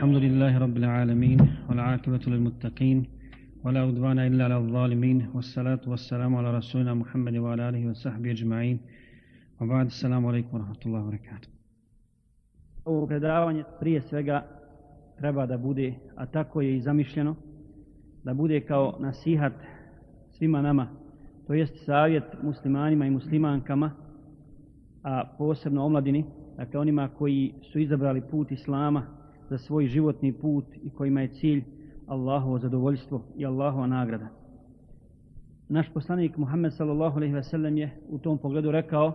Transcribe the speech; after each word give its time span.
الحمد 0.00 0.15
لله 0.15 0.57
رب 0.57 0.77
العالمين 0.77 1.39
والعاقبة 1.69 2.19
للمتقين 2.27 3.05
ولا 3.63 3.79
عدوان 3.79 4.19
إلا 4.19 4.43
على 4.43 4.57
الظالمين 4.57 5.27
والصلاة 5.33 5.79
والسلام 5.87 6.35
على 6.35 6.57
رسولنا 6.57 6.93
محمد 6.93 7.35
وعلى 7.37 7.69
آله 7.69 7.89
وصحبه 7.89 8.31
أجمعين 8.31 8.79
وبعد 9.61 9.85
السلام 9.85 10.25
عليكم 10.25 10.57
ورحمة 10.57 10.81
الله 10.85 11.01
وبركاته 11.01 11.49
Ovo 12.85 13.07
predavanje 13.07 13.63
prije 13.79 14.01
svega 14.01 14.43
treba 15.17 15.45
da 15.45 15.57
bude, 15.57 15.93
a 16.15 16.25
tako 16.25 16.61
je 16.61 16.77
i 16.77 16.81
zamišljeno, 16.81 17.35
da 18.23 18.33
bude 18.33 18.61
kao 18.61 18.97
nasihat 18.99 19.53
svima 20.31 20.61
nama, 20.61 20.87
to 21.47 21.53
jest 21.53 21.85
savjet 21.85 22.23
muslimanima 22.43 23.05
i 23.05 23.11
muslimankama, 23.11 23.91
a 25.03 25.23
posebno 25.37 25.85
omladini, 25.85 26.25
dakle 26.57 26.79
onima 26.79 27.09
koji 27.17 27.53
su 27.71 27.79
izabrali 27.79 28.21
put 28.21 28.51
Islama 28.51 29.19
za 29.51 29.57
svoj 29.57 29.85
životni 29.85 30.33
put 30.33 30.65
i 30.83 30.89
kojima 30.89 31.21
je 31.21 31.27
cilj 31.27 31.63
Allahovo 32.07 32.59
zadovoljstvo 32.59 33.21
i 33.37 33.45
Allahova 33.45 33.87
nagrada. 33.87 34.27
Naš 35.69 35.89
poslanik 35.93 36.37
Muhammed 36.37 36.73
sallallahu 36.73 37.17
alejhi 37.17 37.33
ve 37.33 37.43
sellem 37.43 37.77
je 37.77 37.89
u 38.09 38.17
tom 38.17 38.37
pogledu 38.37 38.71
rekao 38.71 39.13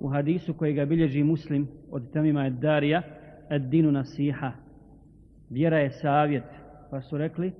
u 0.00 0.08
hadisu 0.08 0.54
koji 0.54 0.74
ga 0.74 0.84
bilježi 0.86 1.22
muslim 1.22 1.68
od 1.90 2.12
Tamima 2.12 2.46
Ed 2.46 2.52
Darija 2.52 3.02
Ed 3.50 3.62
dinu 3.62 3.92
nasiha. 3.92 4.52
Vjera 5.50 5.78
je 5.78 5.90
savjet. 5.90 6.44
Pa 6.90 7.00
su 7.00 7.18
rekli 7.18 7.52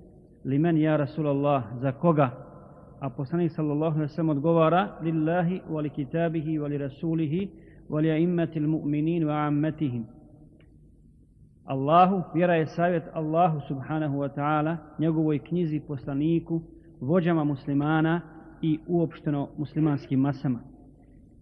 limen 0.44 0.78
ja 0.78 0.96
Rasulallah 0.96 1.64
za 1.80 1.92
koga? 1.92 2.30
A 3.00 3.10
poslanik 3.10 3.52
sallallahu 3.52 3.96
alejhi 3.96 4.10
ve 4.10 4.14
sellem 4.14 4.28
odgovara 4.28 4.98
lillahi 5.02 5.60
wa 5.70 5.82
li 5.82 5.90
kitabihi 5.90 6.58
wa 6.58 6.68
li 6.68 6.78
rasulihi 6.78 7.50
wa 7.88 8.00
li 8.00 8.10
a'immati 8.10 8.60
mu'minin 8.60 9.24
wa 9.24 9.46
ammatihim 9.46 10.04
Allahu, 11.64 12.22
vjera 12.34 12.54
je 12.54 12.66
savjet 12.66 13.02
Allahu 13.12 13.60
subhanahu 13.68 14.18
wa 14.18 14.28
ta'ala, 14.36 14.76
njegovoj 14.98 15.38
knjizi 15.38 15.80
poslaniku, 15.80 16.62
vođama 17.00 17.44
muslimana 17.44 18.20
i 18.62 18.78
uopšteno 18.86 19.48
muslimanskim 19.58 20.20
masama. 20.20 20.58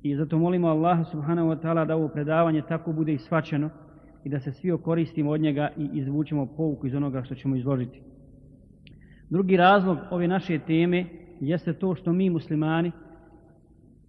I 0.02 0.16
zato 0.16 0.38
molimo 0.38 0.68
Allaha 0.68 1.04
subhanahu 1.04 1.48
wa 1.48 1.60
ta'ala 1.62 1.86
da 1.86 1.96
ovo 1.96 2.08
predavanje 2.08 2.62
tako 2.68 2.92
bude 2.92 3.12
isvačeno 3.12 3.70
i 4.24 4.28
da 4.28 4.40
se 4.40 4.52
svi 4.52 4.72
okoristimo 4.72 5.30
od 5.30 5.40
njega 5.40 5.70
i 5.76 5.88
izvučemo 5.92 6.46
pouku 6.46 6.86
iz 6.86 6.94
onoga 6.94 7.22
što 7.22 7.34
ćemo 7.34 7.56
izložiti. 7.56 8.00
Drugi 9.30 9.56
razlog 9.56 9.98
ove 10.10 10.28
naše 10.28 10.58
teme 10.58 11.06
jeste 11.40 11.72
to 11.72 11.94
što 11.94 12.12
mi 12.12 12.30
muslimani 12.30 12.92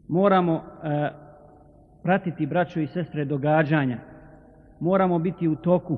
moramo 0.08 0.56
e, 0.56 1.10
pratiti 2.04 2.46
braćo 2.46 2.80
i 2.80 2.88
sestre 2.88 3.26
događanja 3.26 4.13
moramo 4.84 5.20
biti 5.20 5.48
u 5.48 5.56
toku 5.56 5.98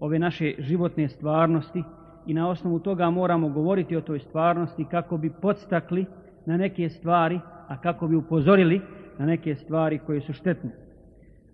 ove 0.00 0.18
naše 0.18 0.54
životne 0.58 1.08
stvarnosti 1.08 1.82
i 2.26 2.34
na 2.34 2.48
osnovu 2.48 2.78
toga 2.78 3.10
moramo 3.10 3.48
govoriti 3.48 3.96
o 3.96 4.00
toj 4.00 4.18
stvarnosti 4.18 4.84
kako 4.90 5.16
bi 5.16 5.30
podstakli 5.30 6.06
na 6.46 6.56
neke 6.56 6.88
stvari, 6.88 7.40
a 7.68 7.76
kako 7.76 8.08
bi 8.08 8.16
upozorili 8.16 8.80
na 9.18 9.26
neke 9.26 9.54
stvari 9.54 9.98
koje 10.06 10.20
su 10.20 10.32
štetne. 10.32 10.70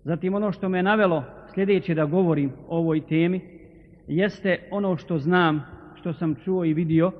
Zatim 0.03 0.33
ono 0.33 0.51
što 0.51 0.69
me 0.69 0.83
navelo 0.83 1.23
sljedeće 1.53 1.95
da 1.95 2.05
govorim 2.05 2.51
o 2.67 2.77
ovoj 2.77 3.01
temi 3.01 3.41
jeste 4.07 4.59
ono 4.71 4.97
što 4.97 5.17
znam, 5.17 5.63
što 5.95 6.13
sam 6.13 6.35
čuo 6.35 6.65
i 6.65 6.73
vidio 6.73 7.11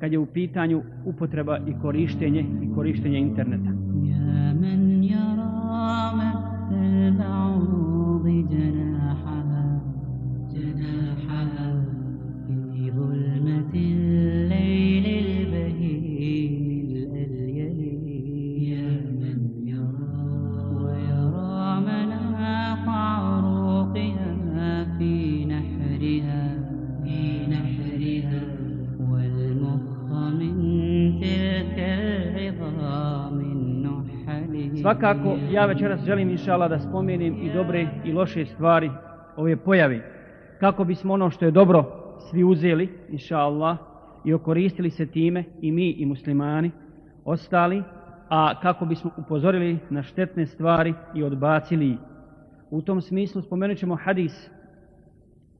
kad 0.00 0.12
je 0.12 0.18
u 0.18 0.26
pitanju 0.26 0.82
upotreba 1.04 1.58
i 1.58 1.72
korištenje 1.82 2.40
i 2.40 2.74
korištenje 2.74 3.18
interneta. 3.18 3.75
Svakako, 34.86 35.36
ja 35.50 35.66
večeras 35.66 36.00
želim 36.04 36.30
inšala 36.30 36.68
da 36.68 36.78
spomenem 36.78 37.42
i 37.42 37.52
dobre 37.52 37.88
i 38.04 38.12
loše 38.12 38.46
stvari 38.46 38.90
ove 39.36 39.56
pojave. 39.56 40.00
Kako 40.60 40.84
bismo 40.84 41.14
ono 41.14 41.30
što 41.30 41.44
je 41.44 41.50
dobro 41.50 41.84
svi 42.30 42.44
uzeli, 42.44 42.98
inša 43.08 43.38
Allah, 43.38 43.78
i 44.24 44.34
okoristili 44.34 44.90
se 44.90 45.06
time 45.06 45.44
i 45.60 45.72
mi 45.72 45.90
i 45.90 46.06
muslimani 46.06 46.70
ostali, 47.24 47.82
a 48.28 48.60
kako 48.60 48.84
bismo 48.84 49.10
upozorili 49.16 49.78
na 49.90 50.02
štetne 50.02 50.46
stvari 50.46 50.94
i 51.14 51.22
odbacili 51.22 51.98
U 52.70 52.82
tom 52.82 53.00
smislu 53.00 53.42
spomenut 53.42 53.78
ćemo 53.78 53.96
hadis, 53.96 54.50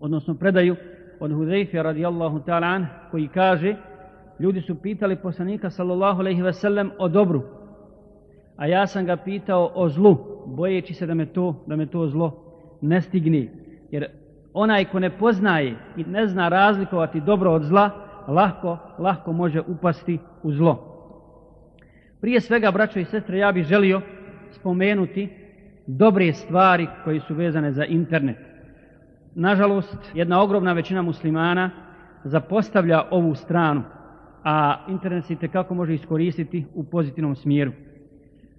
odnosno 0.00 0.34
predaju 0.34 0.76
od 1.20 1.32
Hudejfija 1.32 1.82
radijallahu 1.82 2.38
ta'ala 2.38 2.74
an, 2.74 2.86
koji 3.10 3.28
kaže, 3.28 3.76
ljudi 4.40 4.60
su 4.60 4.74
pitali 4.74 5.16
poslanika 5.16 5.70
sallallahu 5.70 6.20
alaihi 6.20 6.42
ve 6.42 6.52
sellem 6.52 6.90
o 6.98 7.08
dobru, 7.08 7.55
a 8.56 8.66
ja 8.66 8.86
sam 8.86 9.06
ga 9.06 9.16
pitao 9.16 9.70
o 9.74 9.88
zlu, 9.88 10.16
bojeći 10.46 10.94
se 10.94 11.06
da 11.06 11.14
me 11.14 11.26
to, 11.26 11.64
da 11.66 11.76
me 11.76 11.86
to 11.86 12.08
zlo 12.08 12.42
ne 12.80 13.00
stigne. 13.00 13.48
Jer 13.90 14.06
onaj 14.54 14.84
ko 14.84 14.98
ne 14.98 15.10
poznaje 15.10 15.76
i 15.96 16.04
ne 16.04 16.26
zna 16.26 16.48
razlikovati 16.48 17.20
dobro 17.20 17.52
od 17.52 17.62
zla, 17.62 17.90
lahko, 18.28 18.78
lahko 18.98 19.32
može 19.32 19.60
upasti 19.60 20.18
u 20.42 20.52
zlo. 20.52 20.92
Prije 22.20 22.40
svega, 22.40 22.70
braćo 22.70 22.98
i 22.98 23.04
sestre, 23.04 23.38
ja 23.38 23.52
bih 23.52 23.64
želio 23.64 24.00
spomenuti 24.50 25.28
dobre 25.86 26.32
stvari 26.32 26.86
koje 27.04 27.20
su 27.20 27.34
vezane 27.34 27.72
za 27.72 27.84
internet. 27.84 28.36
Nažalost, 29.34 30.10
jedna 30.14 30.42
ogromna 30.42 30.72
većina 30.72 31.02
muslimana 31.02 31.70
zapostavlja 32.24 33.02
ovu 33.10 33.34
stranu, 33.34 33.82
a 34.44 34.84
internet 34.88 35.24
se 35.24 35.48
kako 35.52 35.74
može 35.74 35.94
iskoristiti 35.94 36.64
u 36.74 36.84
pozitivnom 36.84 37.36
smjeru. 37.36 37.72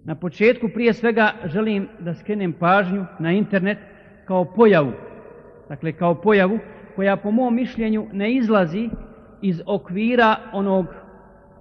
Na 0.08 0.16
početku 0.16 0.70
prije 0.70 0.94
svega 0.94 1.32
želim 1.46 1.88
da 2.00 2.14
skrenem 2.14 2.54
pažnju 2.54 3.06
na 3.20 3.32
internet 3.32 3.78
kao 4.26 4.46
pojavu. 4.46 4.92
Dakle, 5.70 5.92
kao 5.92 6.16
pojavu 6.16 6.60
koja 6.96 7.18
po 7.18 7.32
mom 7.32 7.56
mišljenju 7.56 8.08
ne 8.14 8.34
izlazi 8.34 8.90
iz 9.42 9.62
okvira 9.66 10.36
onog 10.54 10.86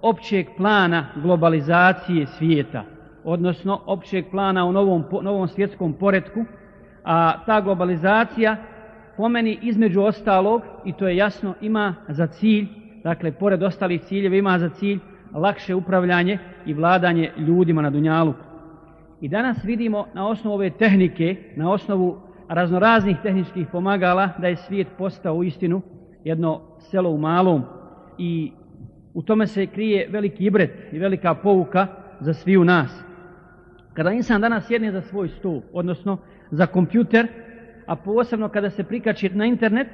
općeg 0.01 0.47
plana 0.57 1.05
globalizacije 1.15 2.27
svijeta, 2.27 2.83
odnosno 3.23 3.81
općeg 3.85 4.25
plana 4.31 4.65
u 4.65 4.71
novom, 4.71 5.03
novom 5.21 5.47
svjetskom 5.47 5.93
poretku, 5.93 6.45
a 7.03 7.45
ta 7.45 7.61
globalizacija 7.61 8.55
po 9.17 9.29
meni 9.29 9.59
između 9.61 10.01
ostalog, 10.01 10.61
i 10.85 10.93
to 10.93 11.07
je 11.07 11.17
jasno, 11.17 11.53
ima 11.61 11.95
za 12.07 12.27
cilj, 12.27 12.67
dakle, 13.03 13.31
pored 13.31 13.63
ostalih 13.63 14.01
ciljeva, 14.01 14.35
ima 14.35 14.59
za 14.59 14.69
cilj 14.69 14.99
lakše 15.33 15.75
upravljanje 15.75 16.37
i 16.65 16.73
vladanje 16.73 17.31
ljudima 17.37 17.81
na 17.81 17.89
Dunjalu. 17.89 18.33
I 19.21 19.27
danas 19.27 19.63
vidimo 19.63 20.05
na 20.13 20.27
osnovu 20.27 20.55
ove 20.55 20.69
tehnike, 20.69 21.35
na 21.55 21.71
osnovu 21.71 22.21
raznoraznih 22.49 23.17
tehničkih 23.23 23.67
pomagala, 23.71 24.29
da 24.37 24.47
je 24.47 24.55
svijet 24.55 24.87
postao 24.97 25.35
u 25.35 25.43
istinu 25.43 25.81
jedno 26.23 26.61
selo 26.79 27.09
u 27.09 27.17
malom 27.17 27.63
i 28.17 28.51
u 29.13 29.21
tome 29.21 29.47
se 29.47 29.67
krije 29.67 30.07
veliki 30.11 30.45
ibret 30.45 30.71
i 30.91 30.99
velika 30.99 31.33
pouka 31.33 31.87
za 32.19 32.33
sviju 32.33 32.63
nas. 32.63 33.03
Kada 33.93 34.11
insan 34.11 34.41
danas 34.41 34.67
sjedne 34.67 34.91
za 34.91 35.01
svoj 35.01 35.29
stol, 35.29 35.61
odnosno 35.73 36.17
za 36.51 36.65
kompjuter, 36.65 37.27
a 37.85 37.95
posebno 37.95 38.49
kada 38.49 38.69
se 38.69 38.83
prikači 38.83 39.29
na 39.29 39.45
internet, 39.45 39.87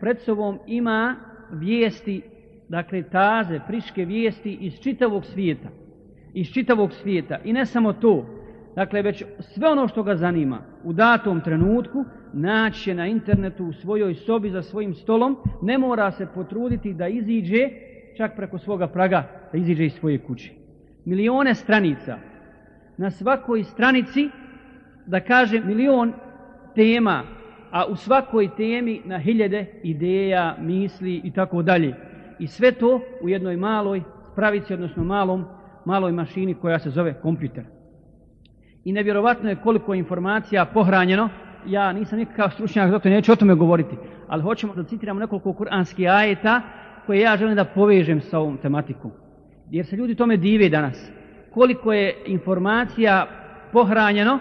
pred 0.00 0.20
sobom 0.20 0.58
ima 0.66 1.16
vijesti 1.50 2.22
dakle 2.70 3.02
taze, 3.02 3.60
friške 3.66 4.04
vijesti 4.04 4.52
iz 4.52 4.80
čitavog 4.80 5.24
svijeta. 5.24 5.68
Iz 6.34 6.46
čitavog 6.52 6.92
svijeta. 6.92 7.38
I 7.44 7.52
ne 7.52 7.66
samo 7.66 7.92
to. 7.92 8.26
Dakle, 8.74 9.02
već 9.02 9.24
sve 9.40 9.68
ono 9.68 9.88
što 9.88 10.02
ga 10.02 10.16
zanima 10.16 10.58
u 10.84 10.92
datom 10.92 11.40
trenutku 11.40 12.04
naće 12.32 12.94
na 12.94 13.06
internetu 13.06 13.64
u 13.64 13.72
svojoj 13.72 14.14
sobi 14.14 14.50
za 14.50 14.62
svojim 14.62 14.94
stolom. 14.94 15.36
Ne 15.62 15.78
mora 15.78 16.10
se 16.10 16.26
potruditi 16.34 16.94
da 16.94 17.08
iziđe 17.08 17.68
čak 18.16 18.36
preko 18.36 18.58
svoga 18.58 18.86
praga, 18.86 19.28
da 19.52 19.58
iziđe 19.58 19.86
iz 19.86 19.92
svoje 19.92 20.18
kuće. 20.18 20.52
Milione 21.04 21.54
stranica. 21.54 22.18
Na 22.96 23.10
svakoj 23.10 23.64
stranici, 23.64 24.28
da 25.06 25.20
kaže 25.20 25.60
milion 25.60 26.12
tema, 26.74 27.22
a 27.70 27.86
u 27.86 27.96
svakoj 27.96 28.48
temi 28.56 29.00
na 29.04 29.18
hiljade 29.18 29.66
ideja, 29.82 30.56
misli 30.60 31.20
i 31.24 31.30
tako 31.30 31.62
dalje. 31.62 32.09
I 32.40 32.46
sve 32.46 32.72
to 32.72 33.00
u 33.22 33.28
jednoj 33.28 33.56
maloj 33.56 34.02
spravici, 34.32 34.74
odnosno 34.74 35.04
malom, 35.04 35.44
maloj 35.84 36.12
mašini 36.12 36.54
koja 36.54 36.78
se 36.78 36.90
zove 36.90 37.20
kompjuter. 37.20 37.64
I 38.84 38.92
nevjerovatno 38.92 39.48
je 39.48 39.56
koliko 39.56 39.94
informacija 39.94 40.64
pohranjeno 40.64 41.28
ja 41.66 41.92
nisam 41.92 42.18
nikakav 42.18 42.50
stručnjak, 42.50 42.90
zato 42.90 43.08
neću 43.08 43.32
o 43.32 43.36
tome 43.36 43.54
govoriti, 43.54 43.96
ali 44.28 44.42
hoćemo 44.42 44.74
da 44.74 44.84
citiramo 44.84 45.20
nekoliko 45.20 45.52
kuranskih 45.52 46.10
ajeta 46.10 46.62
koje 47.06 47.20
ja 47.20 47.36
želim 47.36 47.56
da 47.56 47.64
povežem 47.64 48.20
sa 48.20 48.38
ovom 48.38 48.56
tematikom. 48.56 49.10
Jer 49.70 49.86
se 49.86 49.96
ljudi 49.96 50.14
tome 50.14 50.36
dive 50.36 50.68
danas. 50.68 51.10
Koliko 51.50 51.92
je 51.92 52.14
informacija 52.26 53.26
pohranjeno, 53.72 54.38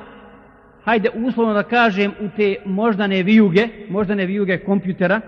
hajde 0.84 1.10
uslovno 1.26 1.54
da 1.54 1.64
kažem, 1.64 2.12
u 2.22 2.30
te 2.36 2.56
moždane 2.66 3.24
vijuge, 3.24 3.68
moždane 3.90 4.26
vijuge 4.26 4.58
kompjutera, 4.58 5.22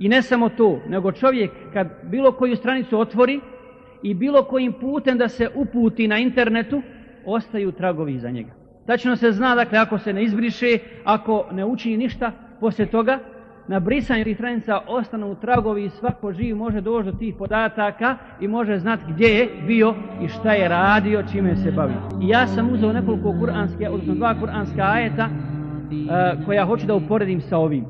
i 0.00 0.08
ne 0.08 0.22
samo 0.22 0.48
to, 0.48 0.80
nego 0.88 1.12
čovjek 1.12 1.50
kad 1.72 1.88
bilo 2.02 2.32
koju 2.32 2.56
stranicu 2.56 3.00
otvori 3.00 3.40
i 4.02 4.14
bilo 4.14 4.44
kojim 4.44 4.72
putem 4.72 5.18
da 5.18 5.28
se 5.28 5.48
uputi 5.54 6.08
na 6.08 6.18
internetu, 6.18 6.82
ostaju 7.26 7.72
tragovi 7.72 8.18
za 8.18 8.30
njega. 8.30 8.50
Tačno 8.86 9.16
se 9.16 9.32
zna, 9.32 9.54
dakle, 9.54 9.78
ako 9.78 9.98
se 9.98 10.12
ne 10.12 10.24
izbriše, 10.24 10.78
ako 11.04 11.46
ne 11.52 11.64
učini 11.64 11.96
ništa, 11.96 12.32
poslije 12.60 12.86
toga, 12.86 13.18
na 13.68 13.80
brisanju 13.80 14.24
tih 14.24 14.36
stranica 14.36 14.78
ostanu 14.86 15.36
tragovi 15.40 15.84
i 15.84 15.90
svako 15.90 16.32
živ 16.32 16.56
može 16.56 16.80
doći 16.80 17.10
do 17.10 17.18
tih 17.18 17.34
podataka 17.38 18.16
i 18.40 18.48
može 18.48 18.78
znati 18.78 19.04
gdje 19.08 19.26
je 19.26 19.48
bio 19.66 19.94
i 20.22 20.28
šta 20.28 20.52
je 20.52 20.68
radio, 20.68 21.22
čime 21.32 21.56
se 21.56 21.70
bavi. 21.70 21.94
I 22.22 22.28
ja 22.28 22.46
sam 22.46 22.72
uzeo 22.72 22.92
nekoliko 22.92 23.34
kuranske, 23.40 23.88
odnosno 23.88 24.14
dva 24.14 24.34
kuranska 24.40 24.82
ajeta 24.82 25.28
uh, 25.28 26.46
koja 26.46 26.64
hoću 26.64 26.86
da 26.86 26.94
uporedim 26.94 27.40
sa 27.40 27.58
ovim, 27.58 27.84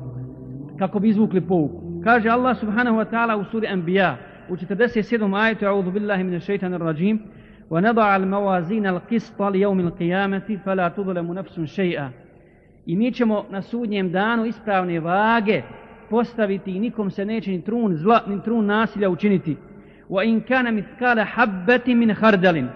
kako 0.79 0.99
bi 0.99 1.09
izvukli 1.09 1.41
pouku. 1.41 1.80
Kaže 2.04 2.28
Allah 2.28 2.56
subhanahu 2.56 2.96
wa 2.96 3.04
ta'ala 3.04 3.36
u 3.36 3.44
suri 3.44 3.66
Anbiya 3.66 4.16
u 4.48 4.56
47. 4.56 5.34
ajetu, 5.34 5.66
a'udhu 5.66 5.90
billahi 5.90 6.24
min 6.24 6.40
shaitanir 6.40 6.80
rajim, 6.80 7.18
ونضع 7.70 8.16
الموازين 8.16 8.86
القسط 8.86 9.42
ليوم 9.42 9.80
القيامة 9.80 10.58
فلا 10.64 10.88
تظلم 10.88 11.32
نفس 11.34 11.60
شيئا 11.60 12.10
I 12.86 12.96
mi 12.96 13.12
ćemo 13.12 13.44
na 13.50 13.62
sudnjem 13.62 14.12
danu 14.12 14.46
ispravne 14.46 15.00
vage 15.00 15.62
postaviti 16.10 16.76
i 16.76 16.80
nikom 16.80 17.10
se 17.10 17.24
neće 17.24 17.50
ni 17.50 17.62
trun 17.62 17.96
zla, 17.96 18.20
ni 18.26 18.42
trun 18.42 18.66
nasilja 18.66 19.10
učiniti. 19.10 19.56
Wa 20.10 20.24
in 20.24 20.40
kana 20.40 20.70
mithqala 20.70 21.24
habatin 21.24 21.98
min 21.98 22.14
khardalin. 22.14 22.68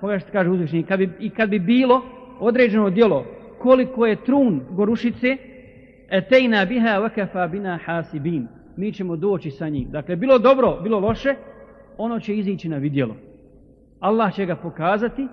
Pogledaj 0.00 0.20
što 0.20 0.32
kaže 0.32 0.50
uzvišeni. 0.50 0.82
Kad 0.82 0.98
bi, 0.98 1.10
I 1.18 1.30
kad 1.30 1.48
bi 1.48 1.58
bilo 1.58 2.02
određeno 2.40 2.90
djelo 2.90 3.24
koliko 3.58 4.06
je 4.06 4.16
trun 4.16 4.60
gorušice, 4.70 5.36
etejna 6.10 6.64
biha 6.64 7.00
wa 7.00 7.08
kafa 7.14 7.48
bina 7.48 7.78
hasibin. 7.84 8.48
Mi 8.77 8.93
ćemo 8.93 9.15
doći 9.15 9.51
sa 9.51 9.69
njim. 9.69 9.89
Dakle, 9.91 10.15
bilo 10.15 10.39
dobro, 10.39 10.79
bilo 10.83 10.99
loše, 10.99 11.35
ono 11.97 12.19
će 12.19 12.37
izići 12.37 12.69
na 12.69 12.77
vidjelo. 12.77 13.15
Allah 13.99 14.33
će 14.33 14.45
ga 14.45 14.55
pokazati 14.55 15.27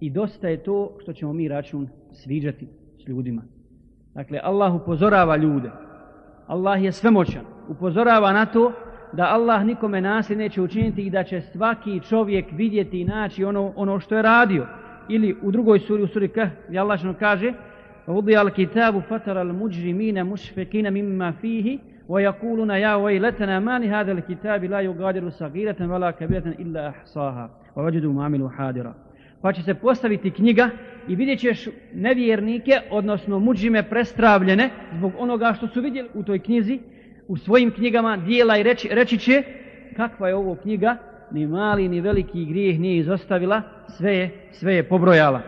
i 0.00 0.10
dosta 0.10 0.48
je 0.48 0.62
to 0.62 0.96
što 1.02 1.12
ćemo 1.12 1.32
mi 1.32 1.48
račun 1.48 1.88
sviđati 2.12 2.68
s 3.04 3.08
ljudima. 3.08 3.42
Dakle, 4.14 4.40
Allah 4.42 4.74
upozorava 4.74 5.36
ljude. 5.36 5.70
Allah 6.46 6.84
je 6.84 6.92
svemoćan. 6.92 7.44
Upozorava 7.68 8.32
na 8.32 8.46
to 8.46 8.72
da 9.12 9.24
Allah 9.24 9.64
nikome 9.64 10.00
nasilje 10.00 10.38
neće 10.38 10.62
učiniti 10.62 11.06
i 11.06 11.10
da 11.10 11.24
će 11.24 11.40
svaki 11.40 12.00
čovjek 12.00 12.46
vidjeti 12.52 13.00
i 13.00 13.04
naći 13.04 13.44
ono, 13.44 13.72
ono 13.76 14.00
što 14.00 14.16
je 14.16 14.22
radio. 14.22 14.66
Ili 15.08 15.36
u 15.42 15.50
drugoj 15.50 15.78
suri, 15.78 16.02
u 16.02 16.06
suri 16.06 16.28
Kah, 16.28 16.48
gdje 16.68 16.78
Allah 16.78 17.00
kaže 17.18 17.52
Udi 18.06 18.36
al 18.36 18.50
kitabu 18.50 19.00
fatara 19.00 19.40
al 19.40 19.52
muđrimina 19.52 20.24
mušfekina 20.24 20.90
mimma 20.90 21.32
fihi 21.40 21.78
ويقولون 22.07 22.69
يا 22.69 22.95
ويلتنا 22.95 23.59
ما 23.59 23.79
لهذا 23.79 24.11
الكتاب 24.11 24.63
لا 24.63 24.79
يغادر 24.79 25.29
صغيرة 25.29 25.75
ولا 25.93 26.11
كبيرة 26.11 26.47
إلا 26.59 26.89
أحصاها 26.89 27.49
ووجدوا 27.75 28.13
ما 28.13 28.25
عملوا 28.25 28.49
حاضرا 28.49 28.93
pa 29.43 29.53
će 29.53 29.61
se 29.61 29.73
postaviti 29.73 30.31
knjiga 30.31 30.69
i 31.07 31.15
vidjet 31.15 31.39
ćeš 31.39 31.67
nevjernike, 31.93 32.71
odnosno 32.91 33.39
muđime 33.39 33.83
prestravljene 33.89 34.69
zbog 34.97 35.11
onoga 35.17 35.53
što 35.57 35.67
su 35.67 35.81
vidjeli 35.81 36.09
u 36.13 36.23
toj 36.23 36.39
knjizi, 36.39 36.79
u 37.27 37.37
svojim 37.37 37.71
knjigama 37.71 38.17
dijela 38.17 38.57
i 38.57 38.63
reći, 38.63 38.89
reći 38.91 39.17
će 39.17 39.43
kakva 39.95 40.27
je 40.27 40.35
ovo 40.35 40.55
knjiga, 40.55 40.97
ni 41.31 41.47
mali 41.47 41.87
ni 41.87 42.01
veliki 42.01 42.45
grijeh 42.45 42.79
nije 42.79 42.97
izostavila, 42.97 43.61
sve 43.87 44.15
je, 44.15 44.29
sve 44.51 44.75
je 44.75 44.83
pobrojala. 44.83 45.41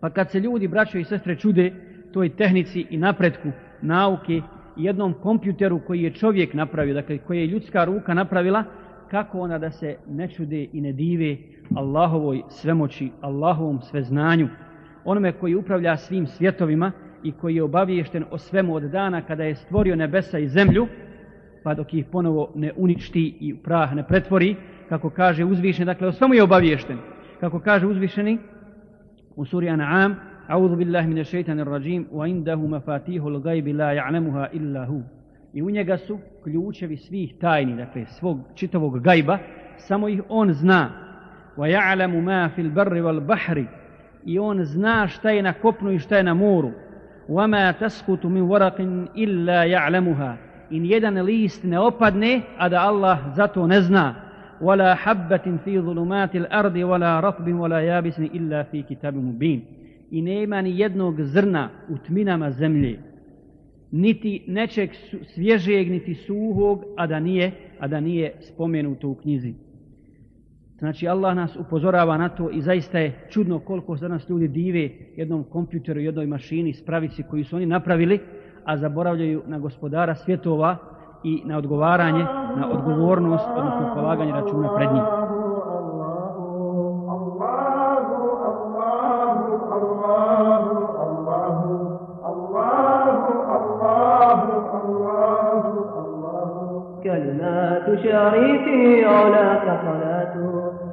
Pa 0.00 0.10
kad 0.10 0.30
se 0.30 0.40
ljudi, 0.40 0.68
braćo 0.68 0.98
i 0.98 1.04
sestre, 1.04 1.36
čude 1.36 1.72
toj 2.12 2.28
tehnici 2.28 2.86
i 2.90 2.96
napretku 2.96 3.48
nauke 3.82 4.40
jednom 4.83 5.13
kompjuteru 5.13 5.79
koji 5.87 6.01
je 6.01 6.13
čovjek 6.13 6.53
napravio, 6.53 6.93
dakle 6.93 7.17
koji 7.17 7.39
je 7.39 7.47
ljudska 7.47 7.83
ruka 7.83 8.13
napravila, 8.13 8.63
kako 9.11 9.39
ona 9.39 9.57
da 9.57 9.71
se 9.71 9.95
ne 10.09 10.27
čude 10.27 10.67
i 10.73 10.81
ne 10.81 10.91
dive 10.91 11.37
Allahovoj 11.75 12.41
svemoći, 12.49 13.11
Allahovom 13.21 13.81
sveznanju, 13.81 14.47
onome 15.05 15.31
koji 15.31 15.55
upravlja 15.55 15.97
svim 15.97 16.27
svjetovima 16.27 16.91
i 17.23 17.31
koji 17.31 17.55
je 17.55 17.63
obaviješten 17.63 18.25
o 18.31 18.37
svemu 18.37 18.75
od 18.75 18.83
dana 18.83 19.21
kada 19.21 19.43
je 19.43 19.55
stvorio 19.55 19.95
nebesa 19.95 20.39
i 20.39 20.47
zemlju, 20.47 20.87
pa 21.63 21.73
dok 21.73 21.93
ih 21.93 22.05
ponovo 22.11 22.51
ne 22.55 22.71
uništi 22.75 23.37
i 23.39 23.55
prah 23.55 23.95
ne 23.95 24.07
pretvori, 24.07 24.55
kako 24.89 25.09
kaže 25.09 25.45
uzvišeni, 25.45 25.85
dakle 25.85 26.07
o 26.07 26.11
svemu 26.11 26.33
je 26.33 26.43
obaviješten, 26.43 26.97
kako 27.39 27.59
kaže 27.59 27.87
uzvišeni 27.87 28.37
u 29.35 29.45
suri 29.45 29.67
An'am, 29.67 30.15
أعوذ 30.49 30.75
بالله 30.75 31.05
من 31.05 31.17
الشيطان 31.17 31.59
الرجيم 31.59 32.07
وعنده 32.13 32.55
مفاتيح 32.55 33.23
الغيب 33.23 33.67
لا 33.67 33.91
يعلمها 33.91 34.53
إلا 34.53 34.85
هو 34.85 34.99
I 35.53 35.61
u 35.61 35.69
njega 35.69 35.97
su 35.97 36.19
ključevi 36.43 36.97
svih 36.97 37.33
tajni, 37.41 37.75
dakle 37.75 38.05
svog 38.05 38.39
čitavog 38.55 38.99
gajba, 38.99 39.37
samo 39.77 40.07
ih 40.09 40.21
on 40.29 40.53
zna. 40.53 40.89
Wa 41.57 41.67
ya'lamu 41.67 42.21
ma 42.21 42.49
fil 42.55 42.69
barri 42.71 43.01
wal 43.01 43.19
bahri. 43.19 43.65
I 44.25 44.39
on 44.39 44.63
zna 44.63 45.07
šta 45.07 45.29
je 45.29 45.41
na 45.41 45.53
kopnu 45.53 45.91
i 45.91 45.99
šta 45.99 46.17
je 46.17 46.23
na 46.23 46.33
moru. 46.33 46.71
Wa 47.27 47.47
ma 47.47 47.73
tasqutu 47.73 48.29
min 48.29 48.43
waraqin 48.43 49.07
illa 49.15 49.65
ya'lamuha. 49.65 50.35
In 50.69 50.85
jedan 50.85 51.25
list 51.25 51.63
ne 51.63 51.79
opadne, 51.79 52.41
a 52.57 52.69
da 52.69 52.81
Allah 52.81 53.19
zato 53.35 53.67
ne 53.67 53.81
zna. 53.81 54.15
Wala 54.61 54.95
habbatin 55.03 55.59
fi 55.63 55.81
zulumatil 55.81 56.45
ardi 56.49 56.83
wala 56.83 57.21
ratbin 57.21 57.55
wala 57.57 57.81
yabisin 57.81 58.29
illa 58.33 58.63
fi 58.63 58.83
kitabim 58.83 59.23
mubin 59.23 59.80
i 60.11 60.21
nema 60.21 60.61
ni 60.61 60.79
jednog 60.79 61.21
zrna 61.21 61.69
u 61.89 61.97
tminama 61.97 62.51
zemlje, 62.51 62.99
niti 63.91 64.43
nečeg 64.47 64.89
svježeg, 65.23 65.91
niti 65.91 66.15
suhog, 66.15 66.83
a 66.97 67.07
da 67.07 67.19
nije, 67.19 67.51
a 67.79 67.87
da 67.87 67.99
nije 67.99 68.33
spomenuto 68.41 69.09
u 69.09 69.15
knjizi. 69.15 69.53
Znači, 70.79 71.07
Allah 71.07 71.35
nas 71.35 71.55
upozorava 71.55 72.17
na 72.17 72.29
to 72.29 72.49
i 72.49 72.61
zaista 72.61 72.99
je 72.99 73.27
čudno 73.29 73.59
koliko 73.59 73.95
za 73.95 74.07
nas 74.07 74.29
ljudi 74.29 74.47
dive 74.47 74.89
jednom 75.15 75.43
kompjuteru, 75.43 75.99
jednoj 75.99 76.25
mašini, 76.25 76.73
spravici 76.73 77.23
koju 77.23 77.45
su 77.45 77.55
oni 77.55 77.65
napravili, 77.65 78.19
a 78.63 78.77
zaboravljaju 78.77 79.41
na 79.47 79.59
gospodara 79.59 80.15
svjetova 80.15 80.77
i 81.23 81.41
na 81.45 81.57
odgovaranje, 81.57 82.23
na 82.57 82.69
odgovornost, 82.71 83.45
odnosno 83.57 83.91
polaganje 83.95 84.31
računa 84.31 84.75
pred 84.75 84.89
njim. 84.93 85.20
شريفي 98.00 99.04
علاك 99.04 99.64
صلاة 99.86 100.34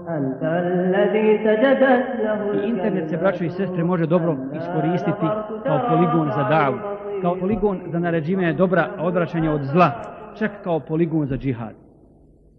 أنت 0.08 0.44
الذي 0.44 1.38
سجدت 1.38 2.06
له 2.24 2.40
I 2.54 2.70
internet 2.70 3.10
se, 3.10 3.18
braćo 3.18 3.44
i 3.44 3.50
sestre, 3.50 3.84
može 3.84 4.06
dobro 4.06 4.38
iskoristiti 4.58 5.28
kao 5.64 5.80
poligon 5.90 6.32
za 6.36 6.44
davu, 6.44 6.78
kao 7.22 7.36
poligon 7.40 7.82
za 7.92 8.00
naređivanje 8.00 8.54
dobra, 8.54 8.90
a 8.98 9.06
odvraćanje 9.06 9.50
od 9.50 9.62
zla, 9.64 9.92
čak 10.40 10.52
kao 10.64 10.80
poligon 10.80 11.28
za 11.28 11.38
džihad. 11.38 11.74